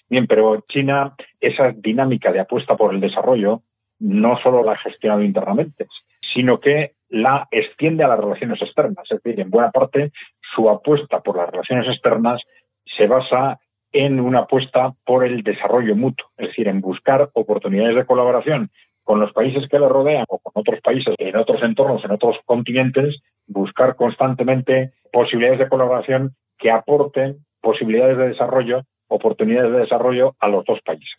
Bien, 0.08 0.26
pero 0.26 0.64
China, 0.68 1.14
esa 1.40 1.72
dinámica 1.72 2.32
de 2.32 2.40
apuesta 2.40 2.76
por 2.76 2.94
el 2.94 3.00
desarrollo, 3.00 3.62
no 4.00 4.38
solo 4.42 4.62
la 4.62 4.72
ha 4.72 4.78
gestionado 4.78 5.22
internamente, 5.22 5.86
sino 6.34 6.58
que 6.60 6.92
la 7.14 7.46
extiende 7.52 8.02
a 8.02 8.08
las 8.08 8.18
relaciones 8.18 8.60
externas. 8.60 9.06
Es 9.08 9.22
decir, 9.22 9.38
en 9.38 9.48
buena 9.48 9.70
parte, 9.70 10.10
su 10.54 10.68
apuesta 10.68 11.20
por 11.20 11.36
las 11.36 11.48
relaciones 11.48 11.86
externas 11.86 12.42
se 12.84 13.06
basa 13.06 13.60
en 13.92 14.18
una 14.18 14.40
apuesta 14.40 14.94
por 15.06 15.24
el 15.24 15.44
desarrollo 15.44 15.94
mutuo, 15.94 16.26
es 16.36 16.48
decir, 16.48 16.66
en 16.66 16.80
buscar 16.80 17.30
oportunidades 17.34 17.94
de 17.94 18.04
colaboración 18.04 18.70
con 19.04 19.20
los 19.20 19.32
países 19.32 19.68
que 19.68 19.78
le 19.78 19.88
rodean 19.88 20.24
o 20.28 20.40
con 20.40 20.52
otros 20.56 20.80
países 20.80 21.14
en 21.18 21.36
otros 21.36 21.62
entornos, 21.62 22.04
en 22.04 22.10
otros 22.10 22.36
continentes, 22.46 23.20
buscar 23.46 23.94
constantemente 23.94 24.90
posibilidades 25.12 25.60
de 25.60 25.68
colaboración 25.68 26.34
que 26.58 26.72
aporten 26.72 27.36
posibilidades 27.60 28.18
de 28.18 28.28
desarrollo, 28.30 28.82
oportunidades 29.06 29.70
de 29.70 29.78
desarrollo 29.78 30.34
a 30.40 30.48
los 30.48 30.64
dos 30.64 30.80
países. 30.84 31.14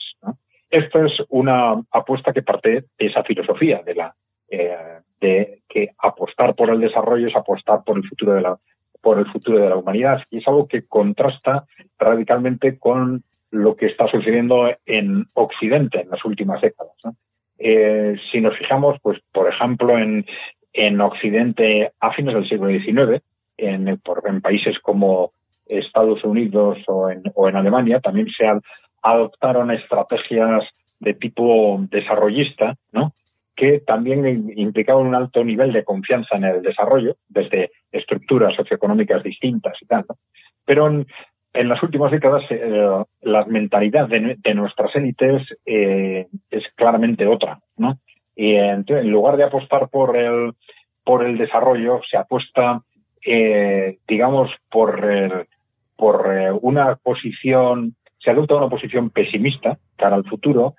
Esta 0.70 1.06
es 1.06 1.14
una 1.30 1.82
apuesta 1.90 2.34
que 2.34 2.42
parte 2.42 2.70
de 2.70 3.06
esa 3.06 3.24
filosofía 3.24 3.82
de 3.86 3.96
la 3.96 4.14
eh, 4.50 5.00
de 5.22 5.62
que 5.70 5.90
apostar 5.98 6.56
por 6.56 6.70
el 6.70 6.80
desarrollo 6.80 7.28
es 7.28 7.36
apostar 7.36 7.84
por 7.84 7.98
el 7.98 8.08
futuro 8.08 8.34
de 8.34 8.42
la 8.42 8.58
por 9.02 9.20
el 9.20 9.32
futuro 9.32 9.60
de 9.60 9.70
la 9.70 9.76
humanidad 9.76 10.22
y 10.32 10.40
es 10.40 10.48
algo 10.48 10.68
que 10.68 10.88
contrasta 10.88 11.66
radicalmente 12.00 12.80
con 12.80 13.24
lo 13.52 13.76
que 13.76 13.86
está 13.86 14.08
sucediendo 14.08 14.68
en 14.86 15.28
Occidente 15.34 16.02
en 16.02 16.10
las 16.10 16.26
últimas 16.26 16.60
décadas. 16.60 16.96
Eh, 17.60 18.16
si 18.32 18.42
nos 18.42 18.58
fijamos, 18.58 19.00
pues 19.02 19.20
por 19.32 19.48
ejemplo 19.48 19.98
en, 19.98 20.26
en 20.74 21.00
Occidente 21.02 21.92
a 22.00 22.14
fines 22.14 22.34
del 22.34 22.50
siglo 22.50 22.68
XIX, 22.68 23.24
en, 23.58 23.88
en 23.88 24.42
países 24.42 24.80
como 24.80 25.32
Estados 25.68 26.24
Unidos 26.24 26.80
o 26.88 27.10
en, 27.10 27.24
o 27.34 27.48
en 27.48 27.56
Alemania, 27.56 28.00
también 28.00 28.28
se 28.30 28.46
adoptaron 29.02 29.72
estrategias 29.72 30.64
de 31.00 31.14
tipo 31.14 31.78
desarrollista, 31.90 32.76
¿no? 32.92 33.14
Que 33.56 33.80
también 33.80 34.52
implicaban 34.56 35.08
un 35.08 35.16
alto 35.16 35.44
nivel 35.44 35.72
de 35.72 35.84
confianza 35.84 36.36
en 36.36 36.44
el 36.44 36.62
desarrollo, 36.62 37.16
desde 37.30 37.72
estructuras 37.92 38.56
socioeconómicas 38.56 39.24
distintas 39.24 39.74
y 39.82 39.86
tal. 39.86 40.06
Pero 40.66 40.88
en, 40.88 41.08
las 41.54 41.82
últimas 41.82 42.12
décadas 42.12 42.44
eh, 42.50 43.04
la 43.22 43.46
mentalidad 43.46 44.10
de, 44.10 44.54
nuestras 44.54 44.94
élites 44.96 45.42
eh, 45.66 46.28
es 46.52 46.64
claramente 46.76 47.26
otra. 47.28 47.60
¿no? 47.78 47.98
Y 48.36 48.56
en 48.56 48.84
lugar 49.10 49.38
de 49.38 49.46
apostar 49.46 49.88
por 49.90 50.18
el, 50.18 50.54
por 51.06 51.24
el 51.24 51.38
desarrollo, 51.38 52.02
se 52.10 52.18
apuesta, 52.18 52.82
eh, 53.26 54.00
digamos, 54.06 54.52
por, 54.70 55.48
por 55.96 56.60
una 56.62 56.96
posición, 56.98 57.96
se 58.20 58.32
adopta 58.32 58.56
una 58.56 58.70
posición 58.70 59.10
pesimista 59.12 59.78
cara 59.96 60.18
al 60.18 60.26
futuro, 60.26 60.76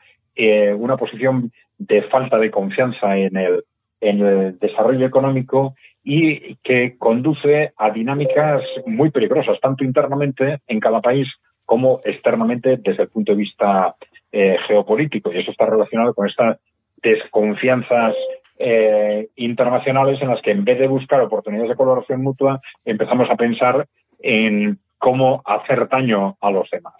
una 0.76 0.98
posición 0.98 1.50
de 1.78 2.02
falta 2.02 2.38
de 2.38 2.50
confianza 2.50 3.16
en 3.16 3.36
el, 3.36 3.64
en 4.00 4.20
el 4.20 4.58
desarrollo 4.58 5.06
económico 5.06 5.74
y 6.02 6.56
que 6.62 6.96
conduce 6.98 7.72
a 7.76 7.90
dinámicas 7.90 8.62
muy 8.86 9.10
peligrosas, 9.10 9.58
tanto 9.60 9.84
internamente 9.84 10.60
en 10.66 10.80
cada 10.80 11.00
país 11.00 11.28
como 11.64 12.00
externamente 12.04 12.76
desde 12.76 13.02
el 13.02 13.08
punto 13.08 13.32
de 13.32 13.38
vista 13.38 13.96
eh, 14.30 14.56
geopolítico. 14.66 15.32
Y 15.32 15.38
eso 15.38 15.50
está 15.50 15.66
relacionado 15.66 16.14
con 16.14 16.28
estas 16.28 16.58
desconfianzas 17.02 18.14
eh, 18.58 19.28
internacionales 19.36 20.20
en 20.22 20.28
las 20.28 20.40
que 20.42 20.52
en 20.52 20.64
vez 20.64 20.78
de 20.78 20.86
buscar 20.86 21.20
oportunidades 21.20 21.70
de 21.70 21.76
colaboración 21.76 22.22
mutua, 22.22 22.60
empezamos 22.84 23.28
a 23.28 23.36
pensar 23.36 23.86
en 24.20 24.78
cómo 24.98 25.42
hacer 25.44 25.88
daño 25.88 26.36
a 26.40 26.50
los 26.50 26.70
demás. 26.70 26.94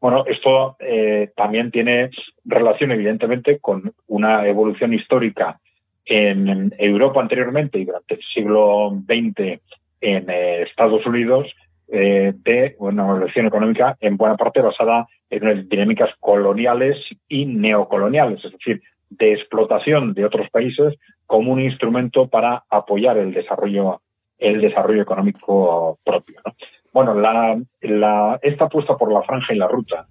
Bueno, 0.00 0.24
esto 0.26 0.76
eh, 0.80 1.30
también 1.36 1.70
tiene 1.70 2.10
relación, 2.44 2.90
evidentemente, 2.92 3.58
con 3.58 3.92
una 4.06 4.46
evolución 4.46 4.94
histórica 4.94 5.60
en 6.06 6.72
Europa 6.78 7.20
anteriormente 7.20 7.78
y 7.78 7.84
durante 7.84 8.14
el 8.14 8.20
siglo 8.34 8.90
XX 9.06 9.60
en 10.00 10.30
eh, 10.30 10.62
Estados 10.62 11.04
Unidos 11.04 11.46
eh, 11.88 12.32
de 12.34 12.76
una 12.78 13.02
evolución 13.02 13.46
económica 13.46 13.96
en 14.00 14.16
buena 14.16 14.36
parte 14.36 14.62
basada 14.62 15.06
en 15.28 15.68
dinámicas 15.68 16.10
coloniales 16.18 16.96
y 17.28 17.44
neocoloniales, 17.44 18.42
es 18.44 18.52
decir, 18.52 18.82
de 19.10 19.34
explotación 19.34 20.14
de 20.14 20.24
otros 20.24 20.48
países 20.50 20.94
como 21.26 21.52
un 21.52 21.60
instrumento 21.60 22.28
para 22.28 22.64
apoyar 22.70 23.18
el 23.18 23.32
desarrollo 23.32 24.00
el 24.38 24.60
desarrollo 24.62 25.02
económico 25.02 25.98
propio. 26.02 26.40
¿no? 26.46 26.54
Bueno, 26.92 27.14
la, 27.14 28.38
esta 28.42 28.64
apuesta 28.64 28.96
por 28.96 29.12
la 29.12 29.22
franja 29.22 29.54
y 29.54 29.58
la 29.58 29.68
ruta 29.68 30.06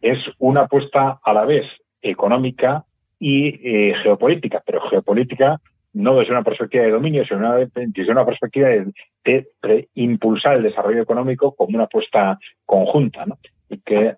es 0.00 0.18
una 0.38 0.62
apuesta 0.62 1.18
a 1.22 1.32
la 1.32 1.44
vez 1.44 1.66
económica 2.00 2.84
y 3.18 3.48
eh, 3.48 3.94
geopolítica, 4.02 4.62
pero 4.66 4.80
geopolítica 4.88 5.60
no 5.94 6.16
desde 6.16 6.32
una 6.32 6.42
perspectiva 6.42 6.84
de 6.84 6.90
dominio, 6.90 7.24
sino 7.26 7.54
desde 7.54 8.10
una 8.10 8.24
perspectiva 8.24 8.68
de, 9.24 9.88
impulsar 9.94 10.56
el 10.56 10.62
desarrollo 10.62 11.02
económico 11.02 11.54
como 11.54 11.76
una 11.76 11.84
apuesta 11.84 12.38
conjunta, 12.64 13.26
¿no? 13.26 13.38
Y 13.68 13.78
que, 13.78 14.16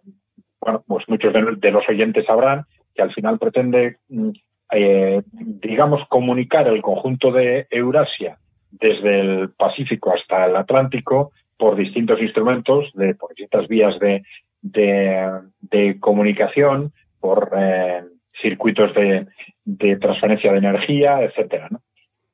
bueno, 0.60 0.84
pues 0.86 1.04
muchos 1.08 1.32
de, 1.32 1.70
los 1.70 1.88
oyentes 1.88 2.24
sabrán 2.26 2.64
que 2.94 3.02
al 3.02 3.12
final 3.12 3.38
pretende, 3.38 3.96
mm, 4.08 4.30
eh, 4.72 5.22
digamos, 5.34 6.06
comunicar 6.08 6.68
el 6.68 6.80
conjunto 6.80 7.32
de 7.32 7.66
Eurasia 7.70 8.38
desde 8.70 9.20
el 9.20 9.50
Pacífico 9.50 10.12
hasta 10.14 10.46
el 10.46 10.56
Atlántico 10.56 11.32
por 11.56 11.76
distintos 11.76 12.20
instrumentos, 12.20 12.90
de, 12.94 13.14
por 13.14 13.30
distintas 13.30 13.68
vías 13.68 13.98
de, 13.98 14.22
de, 14.62 16.00
comunicación, 16.00 16.92
por 17.20 17.50
eh, 17.56 18.02
circuitos 18.40 18.94
de, 18.94 19.26
de, 19.64 19.96
transferencia 19.96 20.52
de 20.52 20.58
energía, 20.58 21.22
etcétera. 21.22 21.68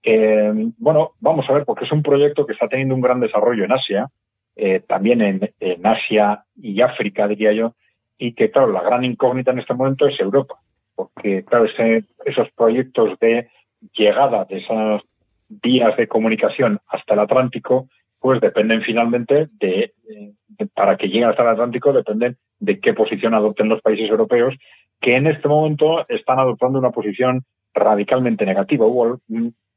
Eh, 0.02 0.52
bueno, 0.78 1.12
vamos 1.20 1.48
a 1.48 1.52
ver, 1.52 1.64
porque 1.64 1.84
es 1.84 1.92
un 1.92 2.02
proyecto 2.02 2.46
que 2.46 2.54
está 2.54 2.68
teniendo 2.68 2.94
un 2.94 3.00
gran 3.00 3.20
desarrollo 3.20 3.64
en 3.64 3.72
Asia, 3.72 4.08
eh, 4.56 4.80
también 4.86 5.20
en, 5.20 5.50
en, 5.60 5.86
Asia 5.86 6.44
y 6.56 6.80
África, 6.80 7.28
diría 7.28 7.52
yo, 7.52 7.74
y 8.18 8.34
que, 8.34 8.50
claro, 8.50 8.72
la 8.72 8.82
gran 8.82 9.04
incógnita 9.04 9.52
en 9.52 9.60
este 9.60 9.74
momento 9.74 10.06
es 10.06 10.18
Europa, 10.20 10.56
porque, 10.94 11.44
claro, 11.44 11.66
ese, 11.66 12.04
esos 12.24 12.50
proyectos 12.52 13.18
de 13.20 13.48
llegada 13.92 14.44
de 14.44 14.58
esas 14.58 15.02
vías 15.48 15.96
de 15.96 16.06
comunicación 16.06 16.80
hasta 16.88 17.14
el 17.14 17.20
Atlántico 17.20 17.88
pues 18.20 18.40
dependen 18.40 18.82
finalmente 18.82 19.48
de, 19.58 19.92
para 20.74 20.96
que 20.96 21.08
lleguen 21.08 21.28
hasta 21.28 21.42
el 21.42 21.48
Atlántico, 21.48 21.92
dependen 21.92 22.36
de 22.58 22.78
qué 22.78 22.92
posición 22.92 23.34
adopten 23.34 23.68
los 23.68 23.80
países 23.80 24.08
europeos, 24.10 24.54
que 25.00 25.16
en 25.16 25.26
este 25.26 25.48
momento 25.48 26.06
están 26.08 26.38
adoptando 26.38 26.78
una 26.78 26.90
posición 26.90 27.42
radicalmente 27.72 28.44
negativa. 28.44 28.86
Hubo 28.86 29.18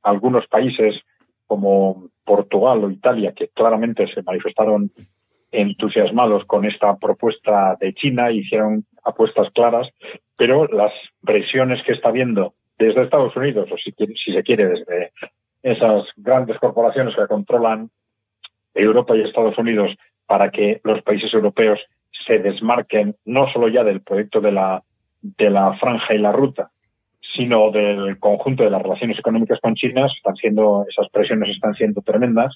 algunos 0.01 0.45
países 0.47 0.99
como 1.47 2.09
Portugal 2.25 2.83
o 2.83 2.91
Italia 2.91 3.33
que 3.33 3.47
claramente 3.47 4.07
se 4.13 4.21
manifestaron 4.23 4.91
entusiasmados 5.51 6.45
con 6.45 6.65
esta 6.65 6.97
propuesta 6.97 7.77
de 7.79 7.93
China, 7.93 8.31
hicieron 8.31 8.85
apuestas 9.05 9.49
claras, 9.53 9.87
pero 10.35 10.67
las 10.67 10.91
presiones 11.21 11.81
que 11.85 11.93
está 11.93 12.11
viendo 12.11 12.55
desde 12.77 13.03
Estados 13.03 13.35
Unidos, 13.35 13.69
o 13.71 13.77
si, 13.77 13.91
si 13.91 14.33
se 14.33 14.43
quiere, 14.43 14.67
desde 14.67 15.11
esas 15.61 16.05
grandes 16.17 16.57
corporaciones 16.57 17.15
que 17.15 17.27
controlan 17.27 17.89
Europa 18.73 19.15
y 19.15 19.21
Estados 19.21 19.57
Unidos 19.57 19.91
para 20.25 20.49
que 20.51 20.81
los 20.83 21.01
países 21.03 21.33
europeos 21.33 21.79
se 22.25 22.39
desmarquen 22.39 23.15
no 23.25 23.51
solo 23.51 23.67
ya 23.67 23.83
del 23.83 24.01
proyecto 24.01 24.41
de 24.41 24.51
la, 24.51 24.83
de 25.21 25.49
la 25.49 25.73
franja 25.77 26.13
y 26.13 26.17
la 26.17 26.31
ruta, 26.31 26.71
sino 27.35 27.71
del 27.71 28.19
conjunto 28.19 28.63
de 28.63 28.69
las 28.69 28.81
relaciones 28.81 29.19
económicas 29.19 29.59
con 29.61 29.75
China, 29.75 30.05
están 30.05 30.35
siendo, 30.35 30.85
esas 30.89 31.09
presiones 31.09 31.49
están 31.49 31.73
siendo 31.73 32.01
tremendas 32.01 32.55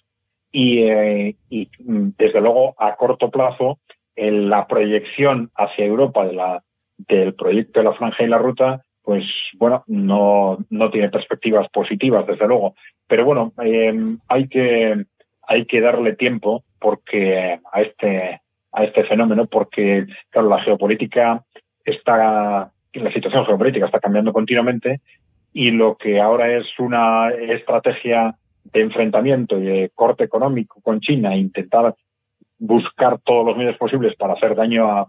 y, 0.51 0.83
eh, 0.83 1.35
y 1.49 1.69
desde 1.79 2.41
luego 2.41 2.75
a 2.77 2.95
corto 2.95 3.29
plazo 3.29 3.79
la 4.15 4.65
proyección 4.67 5.51
hacia 5.55 5.85
Europa 5.85 6.25
de 6.25 6.33
la, 6.33 6.63
del 6.97 7.35
proyecto 7.35 7.79
de 7.79 7.85
la 7.85 7.93
franja 7.93 8.23
y 8.23 8.27
la 8.27 8.39
ruta, 8.39 8.81
pues 9.03 9.23
bueno, 9.57 9.83
no, 9.87 10.57
no 10.69 10.89
tiene 10.89 11.09
perspectivas 11.09 11.69
positivas, 11.69 12.25
desde 12.25 12.47
luego. 12.47 12.73
Pero 13.07 13.25
bueno, 13.25 13.53
eh, 13.63 13.93
hay 14.27 14.47
que 14.47 15.05
hay 15.47 15.65
que 15.65 15.81
darle 15.81 16.15
tiempo 16.15 16.63
porque 16.79 17.59
a 17.71 17.81
este 17.81 18.41
a 18.73 18.83
este 18.83 19.05
fenómeno, 19.05 19.47
porque 19.47 20.05
claro, 20.29 20.49
la 20.49 20.61
geopolítica 20.61 21.43
está 21.83 22.71
la 22.93 23.11
situación 23.11 23.45
geopolítica 23.45 23.85
está 23.85 23.99
cambiando 23.99 24.33
continuamente 24.33 25.01
y 25.53 25.71
lo 25.71 25.95
que 25.95 26.19
ahora 26.19 26.55
es 26.55 26.65
una 26.79 27.29
estrategia 27.29 28.35
de 28.65 28.81
enfrentamiento 28.81 29.57
y 29.57 29.63
de 29.63 29.91
corte 29.95 30.23
económico 30.23 30.81
con 30.81 30.99
China 30.99 31.33
e 31.33 31.39
intentar 31.39 31.95
buscar 32.59 33.19
todos 33.19 33.45
los 33.45 33.57
medios 33.57 33.77
posibles 33.77 34.15
para 34.15 34.33
hacer 34.33 34.55
daño 34.55 34.89
a, 34.91 35.07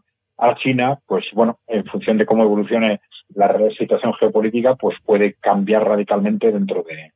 China, 0.62 1.00
pues 1.06 1.24
bueno, 1.32 1.58
en 1.66 1.84
función 1.86 2.16
de 2.16 2.24
cómo 2.24 2.44
evolucione 2.44 3.00
la 3.34 3.58
situación 3.76 4.14
geopolítica, 4.14 4.76
pues 4.76 4.96
puede 5.04 5.34
cambiar 5.34 5.84
radicalmente 5.84 6.52
dentro 6.52 6.84
de, 6.84 7.10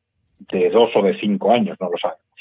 de 0.51 0.71
dos 0.71 0.91
o 0.97 1.03
de 1.03 1.17
cinco 1.21 1.53
años, 1.53 1.77
no 1.81 1.89
lo 1.89 1.99
sabemos. 1.99 2.32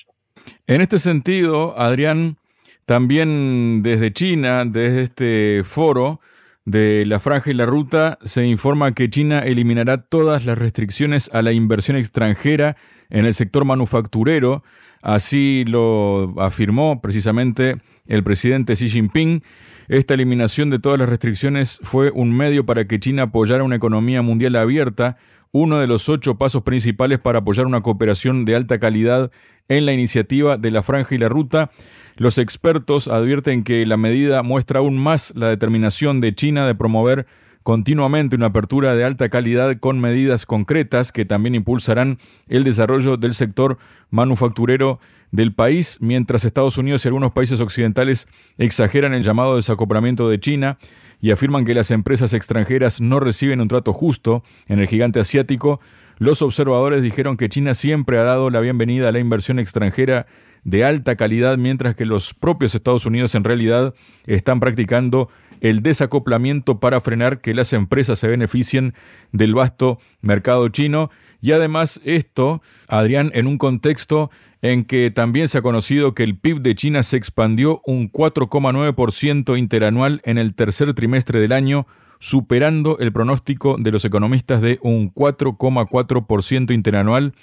En 0.67 0.81
este 0.81 0.99
sentido, 0.99 1.77
Adrián, 1.79 2.37
también 2.85 3.81
desde 3.83 4.13
China, 4.13 4.65
desde 4.65 5.03
este 5.03 5.63
foro, 5.63 6.19
de 6.65 7.05
la 7.05 7.19
franja 7.19 7.49
y 7.49 7.53
la 7.53 7.65
ruta 7.65 8.19
se 8.23 8.45
informa 8.45 8.93
que 8.93 9.09
China 9.09 9.39
eliminará 9.39 9.97
todas 9.97 10.45
las 10.45 10.57
restricciones 10.57 11.29
a 11.33 11.41
la 11.41 11.51
inversión 11.51 11.97
extranjera 11.97 12.77
en 13.09 13.25
el 13.25 13.33
sector 13.33 13.65
manufacturero. 13.65 14.63
Así 15.01 15.63
lo 15.67 16.35
afirmó 16.37 17.01
precisamente 17.01 17.77
el 18.05 18.23
presidente 18.23 18.75
Xi 18.75 18.89
Jinping. 18.89 19.43
Esta 19.87 20.13
eliminación 20.13 20.69
de 20.69 20.79
todas 20.79 20.99
las 20.99 21.09
restricciones 21.09 21.79
fue 21.81 22.11
un 22.11 22.35
medio 22.35 22.65
para 22.65 22.85
que 22.85 22.99
China 22.99 23.23
apoyara 23.23 23.63
una 23.63 23.75
economía 23.75 24.21
mundial 24.21 24.55
abierta, 24.55 25.17
uno 25.51 25.79
de 25.79 25.87
los 25.87 26.07
ocho 26.07 26.37
pasos 26.37 26.61
principales 26.61 27.19
para 27.19 27.39
apoyar 27.39 27.65
una 27.65 27.81
cooperación 27.81 28.45
de 28.45 28.55
alta 28.55 28.79
calidad 28.79 29.31
en 29.67 29.85
la 29.85 29.93
iniciativa 29.93 30.57
de 30.57 30.71
la 30.71 30.83
franja 30.83 31.15
y 31.15 31.17
la 31.17 31.29
ruta. 31.29 31.71
Los 32.17 32.37
expertos 32.37 33.07
advierten 33.07 33.63
que 33.63 33.85
la 33.85 33.97
medida 33.97 34.43
muestra 34.43 34.79
aún 34.79 34.97
más 34.97 35.33
la 35.35 35.47
determinación 35.47 36.21
de 36.21 36.35
China 36.35 36.67
de 36.67 36.75
promover 36.75 37.25
continuamente 37.63 38.35
una 38.35 38.47
apertura 38.47 38.95
de 38.95 39.03
alta 39.03 39.29
calidad 39.29 39.77
con 39.79 39.99
medidas 39.99 40.45
concretas 40.45 41.11
que 41.11 41.25
también 41.25 41.55
impulsarán 41.55 42.17
el 42.47 42.63
desarrollo 42.63 43.17
del 43.17 43.33
sector 43.33 43.77
manufacturero 44.09 44.99
del 45.31 45.53
país, 45.53 45.97
mientras 46.01 46.43
Estados 46.43 46.77
Unidos 46.77 47.05
y 47.05 47.07
algunos 47.07 47.31
países 47.31 47.61
occidentales 47.61 48.27
exageran 48.57 49.13
el 49.13 49.23
llamado 49.23 49.55
desacoplamiento 49.55 50.27
de 50.27 50.39
China 50.39 50.77
y 51.21 51.31
afirman 51.31 51.63
que 51.63 51.73
las 51.73 51.91
empresas 51.91 52.33
extranjeras 52.33 52.99
no 52.99 53.19
reciben 53.19 53.61
un 53.61 53.67
trato 53.67 53.93
justo 53.93 54.43
en 54.67 54.79
el 54.79 54.87
gigante 54.87 55.19
asiático, 55.19 55.79
los 56.21 56.43
observadores 56.43 57.01
dijeron 57.01 57.35
que 57.35 57.49
China 57.49 57.73
siempre 57.73 58.19
ha 58.19 58.23
dado 58.23 58.51
la 58.51 58.59
bienvenida 58.59 59.09
a 59.09 59.11
la 59.11 59.17
inversión 59.17 59.57
extranjera 59.57 60.27
de 60.63 60.85
alta 60.85 61.15
calidad, 61.15 61.57
mientras 61.57 61.95
que 61.95 62.05
los 62.05 62.35
propios 62.35 62.75
Estados 62.75 63.07
Unidos 63.07 63.33
en 63.33 63.43
realidad 63.43 63.95
están 64.27 64.59
practicando 64.59 65.29
el 65.61 65.81
desacoplamiento 65.81 66.79
para 66.79 67.01
frenar 67.01 67.41
que 67.41 67.55
las 67.55 67.73
empresas 67.73 68.19
se 68.19 68.27
beneficien 68.27 68.93
del 69.31 69.55
vasto 69.55 69.97
mercado 70.21 70.69
chino. 70.69 71.09
Y 71.41 71.53
además 71.53 71.99
esto, 72.03 72.61
Adrián, 72.87 73.31
en 73.33 73.47
un 73.47 73.57
contexto 73.57 74.29
en 74.61 74.85
que 74.85 75.09
también 75.09 75.49
se 75.49 75.57
ha 75.57 75.63
conocido 75.63 76.13
que 76.13 76.21
el 76.21 76.37
PIB 76.37 76.61
de 76.61 76.75
China 76.75 77.01
se 77.01 77.17
expandió 77.17 77.81
un 77.83 78.11
4,9% 78.11 79.57
interanual 79.57 80.21
en 80.23 80.37
el 80.37 80.53
tercer 80.53 80.93
trimestre 80.93 81.39
del 81.39 81.51
año, 81.51 81.87
superando 82.21 82.97
el 82.99 83.11
pronóstico 83.11 83.75
de 83.77 83.91
los 83.91 84.05
economistas 84.05 84.61
de 84.61 84.79
un 84.83 85.13
4,4% 85.13 86.71
interanual 86.73 87.33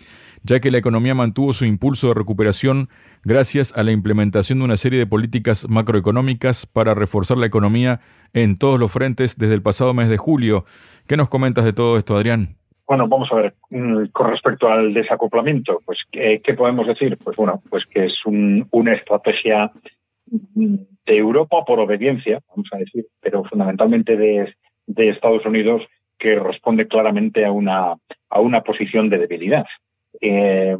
ya 0.42 0.60
que 0.60 0.70
la 0.70 0.78
economía 0.78 1.14
mantuvo 1.14 1.52
su 1.52 1.64
impulso 1.64 2.08
de 2.08 2.14
recuperación 2.14 2.88
gracias 3.24 3.76
a 3.76 3.82
la 3.82 3.92
implementación 3.92 4.60
de 4.60 4.64
una 4.64 4.76
serie 4.76 4.98
de 4.98 5.06
políticas 5.06 5.68
macroeconómicas 5.68 6.66
para 6.66 6.94
reforzar 6.94 7.38
la 7.38 7.46
economía 7.46 8.00
en 8.32 8.58
todos 8.58 8.78
los 8.78 8.92
frentes 8.92 9.36
desde 9.36 9.54
el 9.54 9.62
pasado 9.62 9.94
mes 9.94 10.08
de 10.08 10.16
julio. 10.16 10.64
¿Qué 11.06 11.16
nos 11.16 11.28
comentas 11.28 11.64
de 11.64 11.72
todo 11.72 11.98
esto, 11.98 12.16
Adrián? 12.16 12.56
Bueno, 12.86 13.06
vamos 13.06 13.28
a 13.32 13.36
ver, 13.36 13.54
mm, 13.70 14.06
con 14.12 14.30
respecto 14.30 14.68
al 14.68 14.94
desacoplamiento, 14.94 15.80
pues 15.84 15.98
¿qué, 16.10 16.40
podemos 16.56 16.86
decir? 16.86 17.18
Pues 17.22 17.36
bueno, 17.36 17.60
pues 17.68 17.84
que 17.90 18.06
es 18.06 18.14
una 18.24 18.94
estrategia 18.94 19.70
de 20.30 21.16
Europa 21.16 21.64
por 21.66 21.80
obediencia, 21.80 22.40
vamos 22.48 22.68
a 22.72 22.78
decir, 22.78 23.04
pero 23.20 23.44
fundamentalmente 23.44 24.16
de, 24.16 24.54
de 24.88 25.10
Estados 25.10 25.46
Unidos 25.46 25.82
que 26.18 26.34
responde 26.34 26.88
claramente 26.88 27.44
a 27.44 27.52
una, 27.52 27.94
a 28.28 28.40
una 28.40 28.62
posición 28.62 29.08
de 29.08 29.18
debilidad. 29.18 29.66
Eh, 30.20 30.76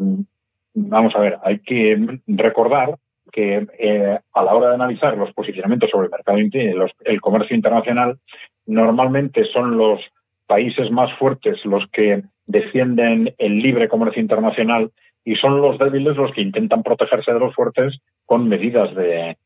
vamos 0.74 1.14
a 1.14 1.20
ver, 1.20 1.38
hay 1.44 1.60
que 1.60 2.20
recordar 2.26 2.96
que 3.30 3.66
eh, 3.78 4.18
a 4.32 4.42
la 4.42 4.54
hora 4.54 4.68
de 4.68 4.74
analizar 4.74 5.16
los 5.16 5.32
posicionamientos 5.32 5.90
sobre 5.90 6.06
el 6.06 6.10
mercado, 6.10 6.38
los, 6.76 6.90
el 7.04 7.20
comercio 7.20 7.54
internacional, 7.54 8.18
normalmente 8.66 9.44
son 9.52 9.76
los 9.76 10.00
países 10.46 10.90
más 10.90 11.12
fuertes 11.18 11.62
los 11.64 11.84
que 11.92 12.22
defienden 12.46 13.34
el 13.38 13.58
libre 13.58 13.88
comercio 13.88 14.22
internacional 14.22 14.90
y 15.24 15.36
son 15.36 15.60
los 15.60 15.78
débiles 15.78 16.16
los 16.16 16.32
que 16.32 16.40
intentan 16.40 16.82
protegerse 16.82 17.32
de 17.32 17.38
los 17.38 17.54
fuertes 17.54 17.98
con 18.24 18.48
medidas 18.48 18.94
de, 18.96 19.36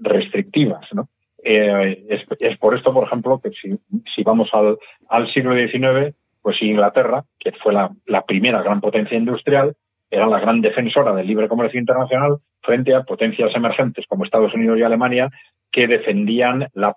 restrictivas. 0.00 0.86
¿no? 0.94 1.08
Eh, 1.42 2.06
es, 2.38 2.58
por 2.58 2.76
esto, 2.76 2.92
por 2.92 3.06
ejemplo, 3.06 3.40
que 3.40 3.50
si, 3.50 3.78
si 4.14 4.22
vamos 4.22 4.48
al, 4.52 4.78
al 5.08 5.32
siglo 5.32 5.54
XIX, 5.54 6.14
pues 6.42 6.60
Inglaterra, 6.62 7.24
que 7.38 7.52
fue 7.52 7.72
la, 7.72 7.90
primera 8.26 8.62
gran 8.62 8.80
potencia 8.80 9.16
industrial, 9.16 9.74
era 10.10 10.26
la 10.26 10.40
gran 10.40 10.60
defensora 10.60 11.14
del 11.14 11.26
libre 11.26 11.48
comercio 11.48 11.78
internacional 11.78 12.38
frente 12.62 12.94
a 12.94 13.02
potencias 13.02 13.54
emergentes 13.54 14.04
como 14.08 14.24
Estados 14.24 14.54
Unidos 14.54 14.78
y 14.78 14.82
Alemania 14.82 15.30
que 15.72 15.86
defendían 15.86 16.66
las 16.74 16.94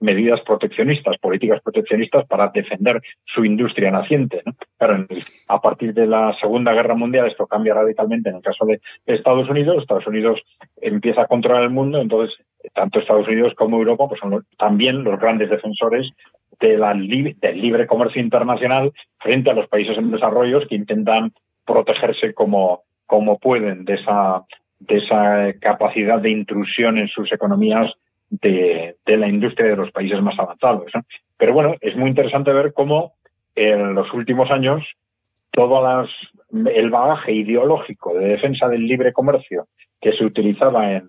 medidas 0.00 0.40
proteccionistas, 0.40 1.18
políticas 1.18 1.62
proteccionistas 1.62 2.26
para 2.26 2.48
defender 2.48 3.00
su 3.24 3.44
industria 3.44 3.92
naciente. 3.92 4.42
Pero 4.76 5.06
a 5.46 5.60
partir 5.60 5.94
de 5.94 6.08
la 6.08 6.36
Segunda 6.40 6.72
Guerra 6.72 6.96
Mundial 6.96 7.28
esto 7.28 7.46
cambia 7.46 7.74
radicalmente 7.74 8.30
en 8.30 8.36
el 8.36 8.42
caso 8.42 8.66
de 8.66 8.80
Estados 9.06 9.48
Unidos. 9.48 9.76
Estados 9.78 10.06
Unidos 10.08 10.40
empieza 10.80 11.22
a 11.22 11.26
controlar 11.26 11.62
el 11.62 11.70
mundo, 11.70 12.00
entonces 12.00 12.36
tanto 12.74 12.98
Estados 12.98 13.28
Unidos 13.28 13.54
como 13.56 13.78
Europa 13.78 14.06
pues 14.08 14.20
son 14.20 14.44
también 14.58 15.04
los 15.04 15.18
grandes 15.18 15.50
defensores 15.50 16.10
de 16.60 16.76
del 16.76 17.60
libre 17.60 17.86
comercio 17.86 18.20
internacional 18.20 18.92
frente 19.18 19.50
a 19.50 19.54
los 19.54 19.68
países 19.68 19.96
en 19.96 20.10
desarrollo 20.10 20.66
que 20.68 20.74
intentan 20.74 21.32
protegerse 21.64 22.34
como, 22.34 22.82
pueden 23.40 23.84
de 23.84 23.94
esa, 23.94 24.42
de 24.80 24.96
esa 24.96 25.52
capacidad 25.60 26.18
de 26.20 26.30
intrusión 26.30 26.98
en 26.98 27.08
sus 27.08 27.30
economías 27.32 27.92
de, 28.30 28.96
de 29.06 29.16
la 29.16 29.28
industria 29.28 29.68
de 29.68 29.76
los 29.76 29.90
países 29.92 30.20
más 30.20 30.38
avanzados. 30.38 30.90
Pero 31.36 31.52
bueno, 31.52 31.74
es 31.80 31.96
muy 31.96 32.10
interesante 32.10 32.52
ver 32.52 32.72
cómo 32.72 33.12
en 33.54 33.94
los 33.94 34.12
últimos 34.12 34.50
años 34.50 34.82
todo 35.52 35.82
las, 35.82 36.08
el 36.74 36.90
bagaje 36.90 37.32
ideológico 37.32 38.14
de 38.14 38.28
defensa 38.28 38.68
del 38.68 38.86
libre 38.86 39.12
comercio 39.12 39.66
que 40.00 40.12
se 40.12 40.24
utilizaba 40.24 40.92
en, 40.92 41.08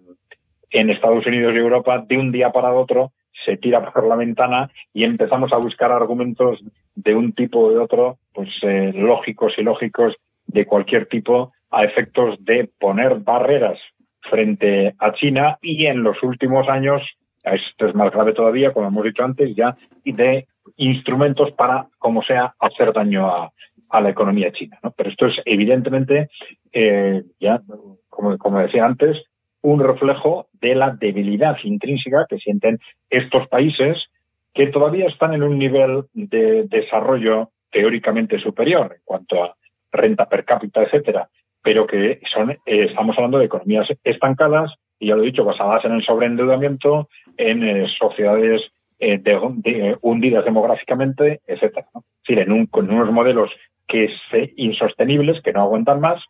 en 0.71 0.89
Estados 0.89 1.25
Unidos 1.25 1.53
y 1.53 1.57
Europa 1.57 2.03
de 2.07 2.17
un 2.17 2.31
día 2.31 2.51
para 2.51 2.73
otro 2.73 3.11
se 3.45 3.57
tira 3.57 3.91
por 3.91 4.07
la 4.07 4.15
ventana 4.15 4.69
y 4.93 5.03
empezamos 5.03 5.51
a 5.53 5.57
buscar 5.57 5.91
argumentos 5.91 6.59
de 6.95 7.15
un 7.15 7.33
tipo 7.33 7.59
o 7.59 7.71
de 7.71 7.79
otro, 7.79 8.17
pues 8.33 8.49
eh, 8.63 8.91
lógicos 8.93 9.53
y 9.57 9.63
lógicos 9.63 10.15
de 10.47 10.65
cualquier 10.65 11.07
tipo 11.07 11.53
a 11.71 11.83
efectos 11.83 12.43
de 12.43 12.69
poner 12.79 13.19
barreras 13.19 13.79
frente 14.21 14.95
a 14.99 15.13
China 15.13 15.57
y 15.61 15.85
en 15.85 16.03
los 16.03 16.21
últimos 16.23 16.67
años, 16.67 17.01
esto 17.43 17.87
es 17.87 17.95
más 17.95 18.11
grave 18.11 18.33
todavía, 18.33 18.73
como 18.73 18.87
hemos 18.87 19.05
dicho 19.05 19.23
antes, 19.23 19.55
ya 19.55 19.77
de 20.03 20.47
instrumentos 20.77 21.51
para, 21.51 21.87
como 21.97 22.21
sea, 22.23 22.53
hacer 22.59 22.93
daño 22.93 23.27
a, 23.27 23.51
la 24.01 24.09
economía 24.09 24.51
china. 24.51 24.77
Pero 24.95 25.09
esto 25.09 25.25
es 25.27 25.35
evidentemente, 25.45 26.29
eh, 26.71 27.23
ya 27.39 27.61
como, 28.09 28.37
como 28.37 28.59
decía 28.59 28.85
antes, 28.85 29.17
un 29.61 29.79
reflejo 29.79 30.47
de 30.53 30.75
la 30.75 30.91
debilidad 30.91 31.57
intrínseca 31.63 32.25
que 32.29 32.37
sienten 32.37 32.79
estos 33.09 33.47
países 33.47 33.97
que 34.53 34.67
todavía 34.67 35.07
están 35.07 35.33
en 35.33 35.43
un 35.43 35.57
nivel 35.57 36.05
de 36.13 36.63
desarrollo 36.63 37.49
teóricamente 37.71 38.39
superior 38.39 38.93
en 38.95 39.01
cuanto 39.03 39.43
a 39.43 39.55
renta 39.91 40.27
per 40.27 40.45
cápita, 40.45 40.83
etcétera, 40.83 41.29
pero 41.61 41.85
que 41.87 42.19
son, 42.33 42.51
eh, 42.51 42.57
estamos 42.65 43.15
hablando 43.17 43.39
de 43.39 43.45
economías 43.45 43.87
estancadas 44.03 44.73
y 44.99 45.07
ya 45.07 45.15
lo 45.15 45.23
he 45.23 45.27
dicho, 45.27 45.45
basadas 45.45 45.85
en 45.85 45.93
el 45.93 46.03
sobreendeudamiento, 46.03 47.07
en 47.37 47.63
eh, 47.63 47.87
sociedades 47.97 48.61
eh, 48.99 49.21
hundidas 50.01 50.43
demográficamente, 50.43 51.39
etcétera. 51.47 51.87
Es 51.95 52.03
decir, 52.27 52.39
en, 52.39 52.51
un, 52.51 52.65
con 52.65 52.89
unos 52.91 53.11
modelos 53.11 53.49
que 53.87 54.05
es 54.05 54.11
insostenibles, 54.57 55.41
que 55.41 55.53
no 55.53 55.61
aguantan 55.61 56.01
más 56.01 56.21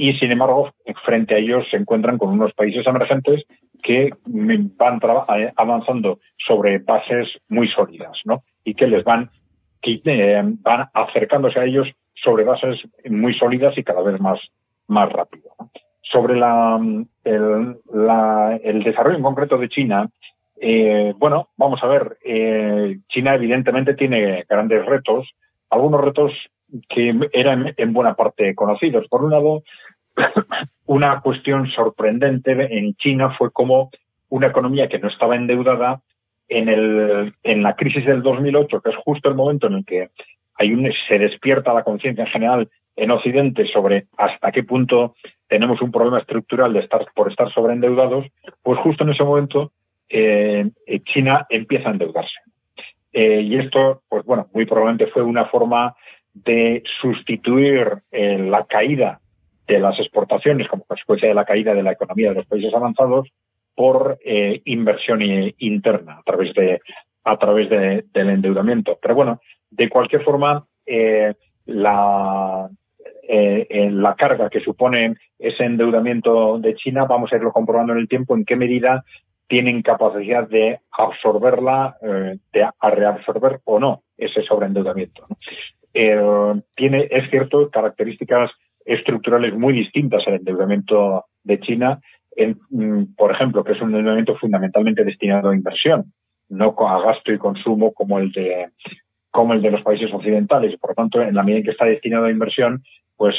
y 0.00 0.14
sin 0.14 0.32
embargo, 0.32 0.70
frente 1.04 1.34
a 1.34 1.38
ellos 1.38 1.66
se 1.70 1.76
encuentran 1.76 2.16
con 2.16 2.30
unos 2.30 2.54
países 2.54 2.86
emergentes 2.86 3.44
que 3.82 4.08
van 4.24 4.98
eh, 5.36 5.52
avanzando 5.54 6.20
sobre 6.38 6.78
bases 6.78 7.28
muy 7.50 7.68
sólidas, 7.68 8.18
¿no? 8.24 8.42
Y 8.64 8.72
que 8.72 8.86
les 8.86 9.04
van, 9.04 9.28
eh, 9.82 10.42
van 10.62 10.88
acercándose 10.94 11.60
a 11.60 11.66
ellos 11.66 11.86
sobre 12.14 12.44
bases 12.44 12.80
muy 13.10 13.34
sólidas 13.34 13.76
y 13.76 13.84
cada 13.84 14.00
vez 14.00 14.18
más, 14.22 14.40
más 14.88 15.12
rápido. 15.12 15.50
Sobre 16.00 16.34
la, 16.34 16.80
el, 17.24 17.76
la, 17.92 18.58
el 18.64 18.82
desarrollo 18.82 19.18
en 19.18 19.22
concreto 19.22 19.58
de 19.58 19.68
China, 19.68 20.08
eh, 20.62 21.12
bueno, 21.18 21.48
vamos 21.58 21.78
a 21.82 21.86
ver, 21.88 22.16
eh, 22.24 22.96
China 23.08 23.34
evidentemente 23.34 23.92
tiene 23.92 24.46
grandes 24.48 24.82
retos, 24.86 25.28
algunos 25.68 26.00
retos 26.00 26.32
que 26.88 27.14
eran 27.32 27.74
en 27.76 27.92
buena 27.92 28.14
parte 28.14 28.54
conocidos. 28.54 29.06
Por 29.08 29.24
un 29.24 29.30
lado, 29.30 29.62
una 30.86 31.20
cuestión 31.20 31.68
sorprendente 31.70 32.52
en 32.52 32.94
China 32.94 33.34
fue 33.36 33.50
como 33.50 33.90
una 34.28 34.48
economía 34.48 34.88
que 34.88 34.98
no 34.98 35.08
estaba 35.08 35.36
endeudada 35.36 36.00
en, 36.48 36.68
el, 36.68 37.34
en 37.42 37.62
la 37.62 37.76
crisis 37.76 38.04
del 38.04 38.22
2008, 38.22 38.80
que 38.80 38.90
es 38.90 38.96
justo 38.96 39.28
el 39.28 39.34
momento 39.34 39.66
en 39.66 39.74
el 39.74 39.84
que 39.84 40.10
hay 40.54 40.72
un, 40.72 40.90
se 41.08 41.18
despierta 41.18 41.72
la 41.72 41.84
conciencia 41.84 42.24
en 42.24 42.30
general 42.30 42.68
en 42.96 43.10
Occidente 43.10 43.66
sobre 43.72 44.06
hasta 44.18 44.52
qué 44.52 44.62
punto 44.62 45.14
tenemos 45.48 45.80
un 45.80 45.90
problema 45.90 46.18
estructural 46.18 46.72
de 46.72 46.80
estar 46.80 47.06
por 47.14 47.30
estar 47.30 47.52
sobreendeudados, 47.52 48.26
pues 48.62 48.78
justo 48.80 49.04
en 49.04 49.10
ese 49.10 49.24
momento 49.24 49.72
eh, 50.08 50.70
China 51.04 51.46
empieza 51.48 51.88
a 51.88 51.92
endeudarse. 51.92 52.40
Eh, 53.12 53.40
y 53.42 53.56
esto, 53.56 54.02
pues 54.08 54.24
bueno, 54.24 54.48
muy 54.52 54.66
probablemente 54.66 55.06
fue 55.08 55.22
una 55.22 55.46
forma 55.46 55.94
de 56.34 56.82
sustituir 57.00 58.02
eh, 58.12 58.38
la 58.38 58.64
caída 58.64 59.20
de 59.70 59.78
las 59.78 59.98
exportaciones 60.00 60.66
como 60.68 60.84
consecuencia 60.84 61.28
de 61.28 61.34
la 61.34 61.44
caída 61.44 61.74
de 61.74 61.84
la 61.84 61.92
economía 61.92 62.30
de 62.30 62.34
los 62.34 62.46
países 62.46 62.74
avanzados 62.74 63.28
por 63.76 64.18
eh, 64.24 64.60
inversión 64.64 65.20
interna 65.22 66.18
a 66.18 66.22
través 66.24 66.52
de 66.54 66.80
a 67.22 67.36
través 67.36 67.70
de, 67.70 68.04
del 68.12 68.30
endeudamiento. 68.30 68.98
Pero 69.00 69.14
bueno, 69.14 69.40
de 69.70 69.88
cualquier 69.88 70.24
forma, 70.24 70.66
eh, 70.86 71.34
la, 71.66 72.68
la 73.28 74.14
carga 74.16 74.50
que 74.50 74.60
supone 74.60 75.14
ese 75.38 75.64
endeudamiento 75.64 76.58
de 76.58 76.74
China, 76.74 77.04
vamos 77.04 77.32
a 77.32 77.36
irlo 77.36 77.52
comprobando 77.52 77.92
en 77.92 78.00
el 78.00 78.08
tiempo 78.08 78.34
en 78.34 78.44
qué 78.44 78.56
medida 78.56 79.04
tienen 79.46 79.82
capacidad 79.82 80.48
de 80.48 80.80
absorberla, 80.90 81.96
de 82.00 82.68
reabsorber 82.82 83.60
o 83.64 83.78
no 83.78 84.02
ese 84.16 84.42
sobreendeudamiento. 84.42 85.24
Eh, 85.92 86.60
tiene, 86.76 87.08
es 87.10 87.30
cierto, 87.30 87.68
características 87.70 88.50
estructurales 88.84 89.54
muy 89.54 89.72
distintas 89.72 90.22
al 90.26 90.34
endeudamiento 90.34 91.24
de 91.44 91.60
China, 91.60 92.00
mm, 92.70 93.14
por 93.16 93.32
ejemplo, 93.32 93.64
que 93.64 93.72
es 93.72 93.80
un 93.80 93.94
endeudamiento 93.94 94.36
fundamentalmente 94.36 95.04
destinado 95.04 95.50
a 95.50 95.54
inversión, 95.54 96.12
no 96.48 96.74
a 96.78 97.02
gasto 97.02 97.32
y 97.32 97.38
consumo 97.38 97.92
como 97.92 98.18
el 98.18 98.32
de 98.32 98.68
como 99.30 99.54
el 99.54 99.62
de 99.62 99.70
los 99.70 99.82
países 99.82 100.12
occidentales. 100.12 100.76
Por 100.80 100.90
lo 100.90 100.94
tanto, 100.94 101.22
en 101.22 101.36
la 101.36 101.44
medida 101.44 101.58
en 101.58 101.64
que 101.64 101.70
está 101.70 101.84
destinado 101.84 102.24
a 102.24 102.32
inversión, 102.32 102.82
pues 103.16 103.36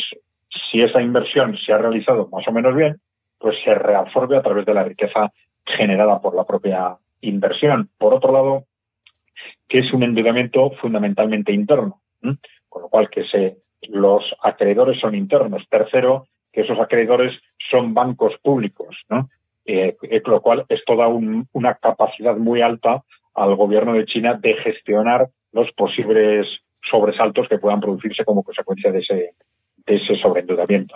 si 0.71 0.81
esa 0.81 1.01
inversión 1.01 1.57
se 1.57 1.73
ha 1.73 1.77
realizado 1.77 2.29
más 2.31 2.47
o 2.47 2.51
menos 2.53 2.73
bien, 2.73 2.95
pues 3.37 3.57
se 3.65 3.75
reabsorbe 3.75 4.37
a 4.37 4.41
través 4.41 4.65
de 4.65 4.73
la 4.73 4.85
riqueza 4.85 5.33
generada 5.65 6.21
por 6.21 6.33
la 6.33 6.45
propia 6.45 6.95
inversión. 7.19 7.89
Por 7.97 8.13
otro 8.13 8.31
lado, 8.31 8.63
que 9.67 9.79
es 9.79 9.91
un 9.91 10.03
endeudamiento 10.03 10.71
fundamentalmente 10.79 11.51
interno 11.51 12.01
con 12.69 12.83
lo 12.83 12.89
cual 12.89 13.09
que 13.09 13.25
se, 13.25 13.57
los 13.89 14.23
acreedores 14.41 14.99
son 14.99 15.15
internos. 15.15 15.65
Tercero, 15.69 16.27
que 16.51 16.61
esos 16.61 16.79
acreedores 16.79 17.33
son 17.69 17.93
bancos 17.93 18.33
públicos, 18.41 18.95
¿no? 19.09 19.29
Eh, 19.65 19.95
eh, 20.03 20.21
lo 20.25 20.41
cual 20.41 20.65
es 20.69 20.83
toda 20.85 21.07
una 21.07 21.75
capacidad 21.75 22.35
muy 22.35 22.61
alta 22.61 23.03
al 23.35 23.55
gobierno 23.55 23.93
de 23.93 24.05
China 24.05 24.37
de 24.41 24.55
gestionar 24.55 25.27
los 25.51 25.71
posibles 25.73 26.47
sobresaltos 26.89 27.47
que 27.47 27.59
puedan 27.59 27.79
producirse 27.79 28.25
como 28.25 28.43
consecuencia 28.43 28.91
de 28.91 28.99
ese, 28.99 29.33
de 29.85 29.95
ese 29.95 30.15
sobreendeudamiento. 30.17 30.95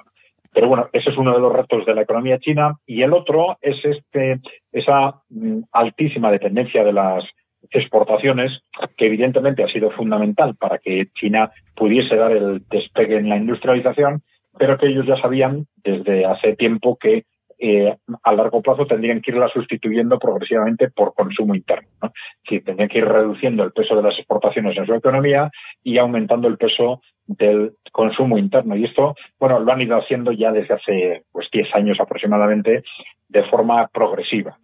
Pero 0.51 0.69
bueno, 0.69 0.89
ese 0.93 1.09
es 1.09 1.17
uno 1.17 1.33
de 1.33 1.39
los 1.39 1.53
retos 1.53 1.85
de 1.85 1.93
la 1.93 2.03
economía 2.03 2.39
china 2.39 2.75
y 2.85 3.01
el 3.01 3.13
otro 3.13 3.57
es 3.61 3.75
este, 3.83 4.39
esa 4.71 5.21
mm, 5.29 5.63
altísima 5.73 6.31
dependencia 6.31 6.83
de 6.83 6.93
las 6.93 7.25
exportaciones, 7.71 8.51
que 8.97 9.07
evidentemente 9.07 9.63
ha 9.63 9.67
sido 9.67 9.91
fundamental 9.91 10.55
para 10.55 10.77
que 10.77 11.07
China 11.15 11.51
pudiese 11.75 12.15
dar 12.15 12.31
el 12.31 12.63
despegue 12.69 13.17
en 13.17 13.29
la 13.29 13.37
industrialización, 13.37 14.21
pero 14.57 14.77
que 14.77 14.87
ellos 14.87 15.05
ya 15.05 15.17
sabían 15.17 15.65
desde 15.83 16.25
hace 16.25 16.55
tiempo 16.55 16.97
que 16.99 17.25
eh, 17.57 17.95
a 18.23 18.33
largo 18.33 18.61
plazo 18.61 18.85
tendrían 18.85 19.21
que 19.21 19.31
irla 19.31 19.47
sustituyendo 19.47 20.19
progresivamente 20.19 20.89
por 20.89 21.13
consumo 21.13 21.55
interno. 21.55 21.87
¿no? 22.01 22.11
Es 22.43 22.63
tendrían 22.63 22.89
que 22.89 22.97
ir 22.97 23.05
reduciendo 23.05 23.63
el 23.63 23.71
peso 23.71 23.95
de 23.95 24.03
las 24.03 24.17
exportaciones 24.17 24.77
en 24.77 24.85
su 24.85 24.93
economía 24.93 25.49
y 25.81 25.97
aumentando 25.97 26.47
el 26.47 26.57
peso 26.57 27.01
del 27.25 27.73
consumo 27.91 28.37
interno. 28.37 28.75
Y 28.75 28.85
esto, 28.85 29.15
bueno, 29.39 29.59
lo 29.59 29.71
han 29.71 29.81
ido 29.81 29.97
haciendo 29.97 30.31
ya 30.33 30.51
desde 30.51 30.73
hace 30.73 31.23
pues 31.31 31.47
10 31.51 31.73
años 31.75 31.97
aproximadamente 31.99 32.83
de 33.29 33.43
forma 33.45 33.87
progresiva. 33.87 34.57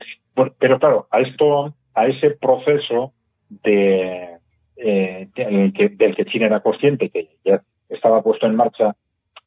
Pero 0.60 0.80
claro, 0.80 1.08
a 1.12 1.22
esto 1.22 1.74
a 1.94 2.08
ese 2.08 2.32
proceso 2.32 3.14
de, 3.50 4.38
eh, 4.78 5.28
del 5.36 6.16
que 6.16 6.26
China 6.26 6.48
era 6.48 6.62
consciente 6.62 7.10
que 7.10 7.30
ya 7.44 7.62
estaba 7.90 8.22
puesto 8.22 8.46
en 8.46 8.56
marcha, 8.56 8.96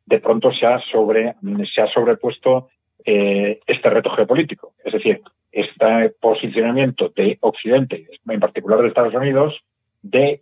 de 0.07 0.20
pronto 0.20 0.52
se 0.52 0.66
ha 0.66 0.78
sobre 0.92 1.35
se 1.74 1.80
ha 1.80 1.87
sobrepuesto 1.88 2.68
eh, 3.04 3.61
este 3.66 3.90
reto 3.90 4.11
geopolítico, 4.11 4.72
es 4.85 4.92
decir, 4.92 5.20
este 5.50 6.11
posicionamiento 6.20 7.12
de 7.14 7.38
Occidente, 7.40 8.07
en 8.28 8.40
particular 8.40 8.80
de 8.80 8.88
Estados 8.88 9.14
Unidos, 9.14 9.54
de 10.02 10.40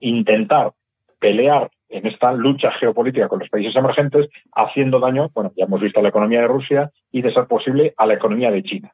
intentar 0.00 0.72
pelear 1.18 1.70
en 1.88 2.06
esta 2.06 2.32
lucha 2.32 2.72
geopolítica 2.72 3.28
con 3.28 3.38
los 3.38 3.48
países 3.48 3.74
emergentes, 3.76 4.28
haciendo 4.52 4.98
daño, 4.98 5.30
bueno, 5.34 5.52
ya 5.56 5.64
hemos 5.64 5.80
visto 5.80 6.00
a 6.00 6.02
la 6.02 6.08
economía 6.08 6.40
de 6.40 6.48
Rusia 6.48 6.90
y, 7.12 7.22
de 7.22 7.32
ser 7.32 7.46
posible, 7.46 7.94
a 7.96 8.06
la 8.06 8.14
economía 8.14 8.50
de 8.50 8.62
China, 8.62 8.92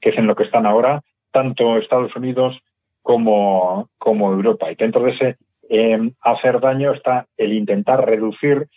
que 0.00 0.10
es 0.10 0.18
en 0.18 0.26
lo 0.26 0.36
que 0.36 0.44
están 0.44 0.66
ahora 0.66 1.02
tanto 1.36 1.76
Estados 1.76 2.16
Unidos 2.16 2.56
como, 3.02 3.90
como 3.98 4.32
Europa. 4.32 4.72
Y 4.72 4.74
dentro 4.74 5.02
de 5.02 5.10
ese 5.10 5.36
em, 5.68 6.12
hacer 6.22 6.60
daño 6.60 6.94
está 6.94 7.26
el 7.36 7.52
intentar 7.52 8.06
reducir 8.06 8.68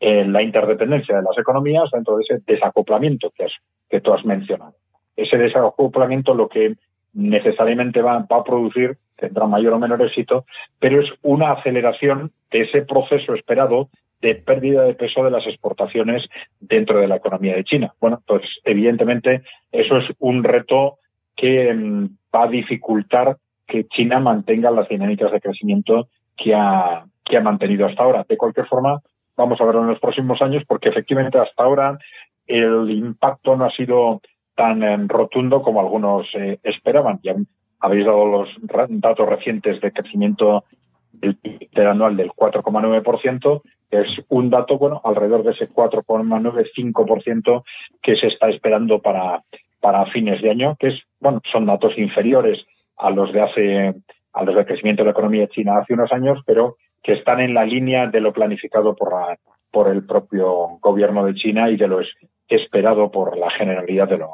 la 0.00 0.42
interdependencia 0.42 1.16
de 1.16 1.22
las 1.22 1.36
economías 1.38 1.90
dentro 1.92 2.16
de 2.16 2.22
ese 2.24 2.42
desacoplamiento 2.46 3.30
que, 3.36 3.46
que 3.90 4.00
tú 4.00 4.14
has 4.14 4.24
mencionado. 4.24 4.74
Ese 5.14 5.36
desacoplamiento 5.36 6.32
lo 6.34 6.48
que 6.48 6.76
necesariamente 7.12 8.00
va, 8.00 8.20
va, 8.20 8.38
a 8.38 8.44
producir, 8.44 8.96
tendrá 9.16 9.46
mayor 9.46 9.74
o 9.74 9.78
menor 9.78 10.00
éxito, 10.00 10.46
pero 10.80 11.02
es 11.02 11.08
una 11.22 11.52
aceleración 11.52 12.32
de 12.50 12.62
ese 12.62 12.82
proceso 12.82 13.34
esperado 13.34 13.90
de 14.20 14.34
pérdida 14.34 14.82
de 14.82 14.94
peso 14.94 15.24
de 15.24 15.30
las 15.30 15.46
exportaciones 15.46 16.24
dentro 16.60 16.98
de 16.98 17.06
la 17.06 17.16
economía 17.16 17.54
de 17.54 17.64
China. 17.64 17.94
Bueno, 18.00 18.20
pues 18.26 18.42
evidentemente 18.64 19.42
eso 19.70 19.98
es 19.98 20.06
un 20.18 20.42
reto 20.44 20.98
que 21.36 21.72
mm, 21.72 22.06
va 22.34 22.44
a 22.44 22.48
dificultar 22.48 23.36
que 23.66 23.84
China 23.84 24.18
mantenga 24.18 24.70
las 24.70 24.88
dinámicas 24.88 25.30
de 25.30 25.40
crecimiento 25.40 26.08
que 26.36 26.54
ha, 26.54 27.04
que 27.24 27.36
ha 27.36 27.40
mantenido 27.40 27.86
hasta 27.86 28.02
ahora. 28.02 28.24
De 28.28 28.36
cualquier 28.36 28.66
forma, 28.66 29.00
vamos 29.36 29.60
a 29.60 29.64
verlo 29.64 29.82
en 29.82 29.88
los 29.88 30.00
próximos 30.00 30.40
años 30.42 30.64
porque 30.66 30.88
efectivamente 30.88 31.38
hasta 31.38 31.62
ahora 31.62 31.98
el 32.46 32.90
impacto 32.90 33.56
no 33.56 33.66
ha 33.66 33.70
sido 33.70 34.20
tan 34.56 34.82
em, 34.82 35.06
rotundo 35.06 35.62
como 35.62 35.80
algunos 35.80 36.26
eh, 36.34 36.58
esperaban. 36.64 37.20
Ya 37.22 37.34
habéis 37.80 38.06
dado 38.06 38.26
los 38.26 38.48
datos 38.88 39.28
recientes 39.28 39.80
de 39.80 39.92
crecimiento 39.92 40.64
del 41.12 41.86
anual 41.86 42.16
del 42.16 42.30
4,9%, 42.30 43.62
que 43.90 44.00
es 44.00 44.20
un 44.28 44.50
dato, 44.50 44.78
bueno, 44.78 45.00
alrededor 45.04 45.42
de 45.42 45.52
ese 45.52 45.68
4,95% 45.68 47.64
que 48.02 48.16
se 48.16 48.26
está 48.26 48.48
esperando 48.50 49.00
para, 49.00 49.42
para 49.80 50.06
fines 50.06 50.42
de 50.42 50.50
año, 50.50 50.76
que 50.78 50.88
es, 50.88 51.00
bueno, 51.20 51.40
son 51.50 51.66
datos 51.66 51.96
inferiores 51.96 52.58
a 52.96 53.10
los 53.10 53.32
de 53.32 53.40
hace, 53.40 53.94
a 54.32 54.44
los 54.44 54.54
de 54.54 54.66
crecimiento 54.66 55.02
de 55.02 55.06
la 55.06 55.12
economía 55.12 55.48
china 55.48 55.78
hace 55.78 55.94
unos 55.94 56.12
años, 56.12 56.40
pero 56.46 56.76
que 57.02 57.14
están 57.14 57.40
en 57.40 57.54
la 57.54 57.64
línea 57.64 58.06
de 58.08 58.20
lo 58.20 58.32
planificado 58.32 58.94
por 58.94 59.12
la, 59.12 59.38
por 59.70 59.88
el 59.88 60.04
propio 60.04 60.78
gobierno 60.80 61.24
de 61.24 61.34
China 61.34 61.70
y 61.70 61.76
de 61.76 61.88
lo 61.88 62.00
esperado 62.48 63.10
por 63.10 63.36
la 63.36 63.50
generalidad 63.50 64.08
de 64.08 64.18
los, 64.18 64.30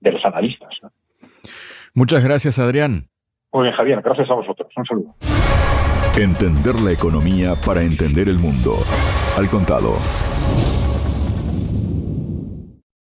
de 0.00 0.12
los 0.12 0.24
analistas. 0.24 0.70
Muchas 1.94 2.24
gracias, 2.24 2.58
Adrián. 2.58 3.08
Muy 3.52 3.64
bien, 3.64 3.74
Javier, 3.74 4.02
gracias 4.02 4.30
a 4.30 4.34
vosotros. 4.34 4.70
Un 4.76 4.84
saludo. 4.84 5.14
Entender 6.16 6.80
la 6.80 6.92
economía 6.92 7.54
para 7.54 7.82
entender 7.82 8.28
el 8.28 8.38
mundo. 8.38 8.78
Al 9.36 9.48
contado. 9.48 9.96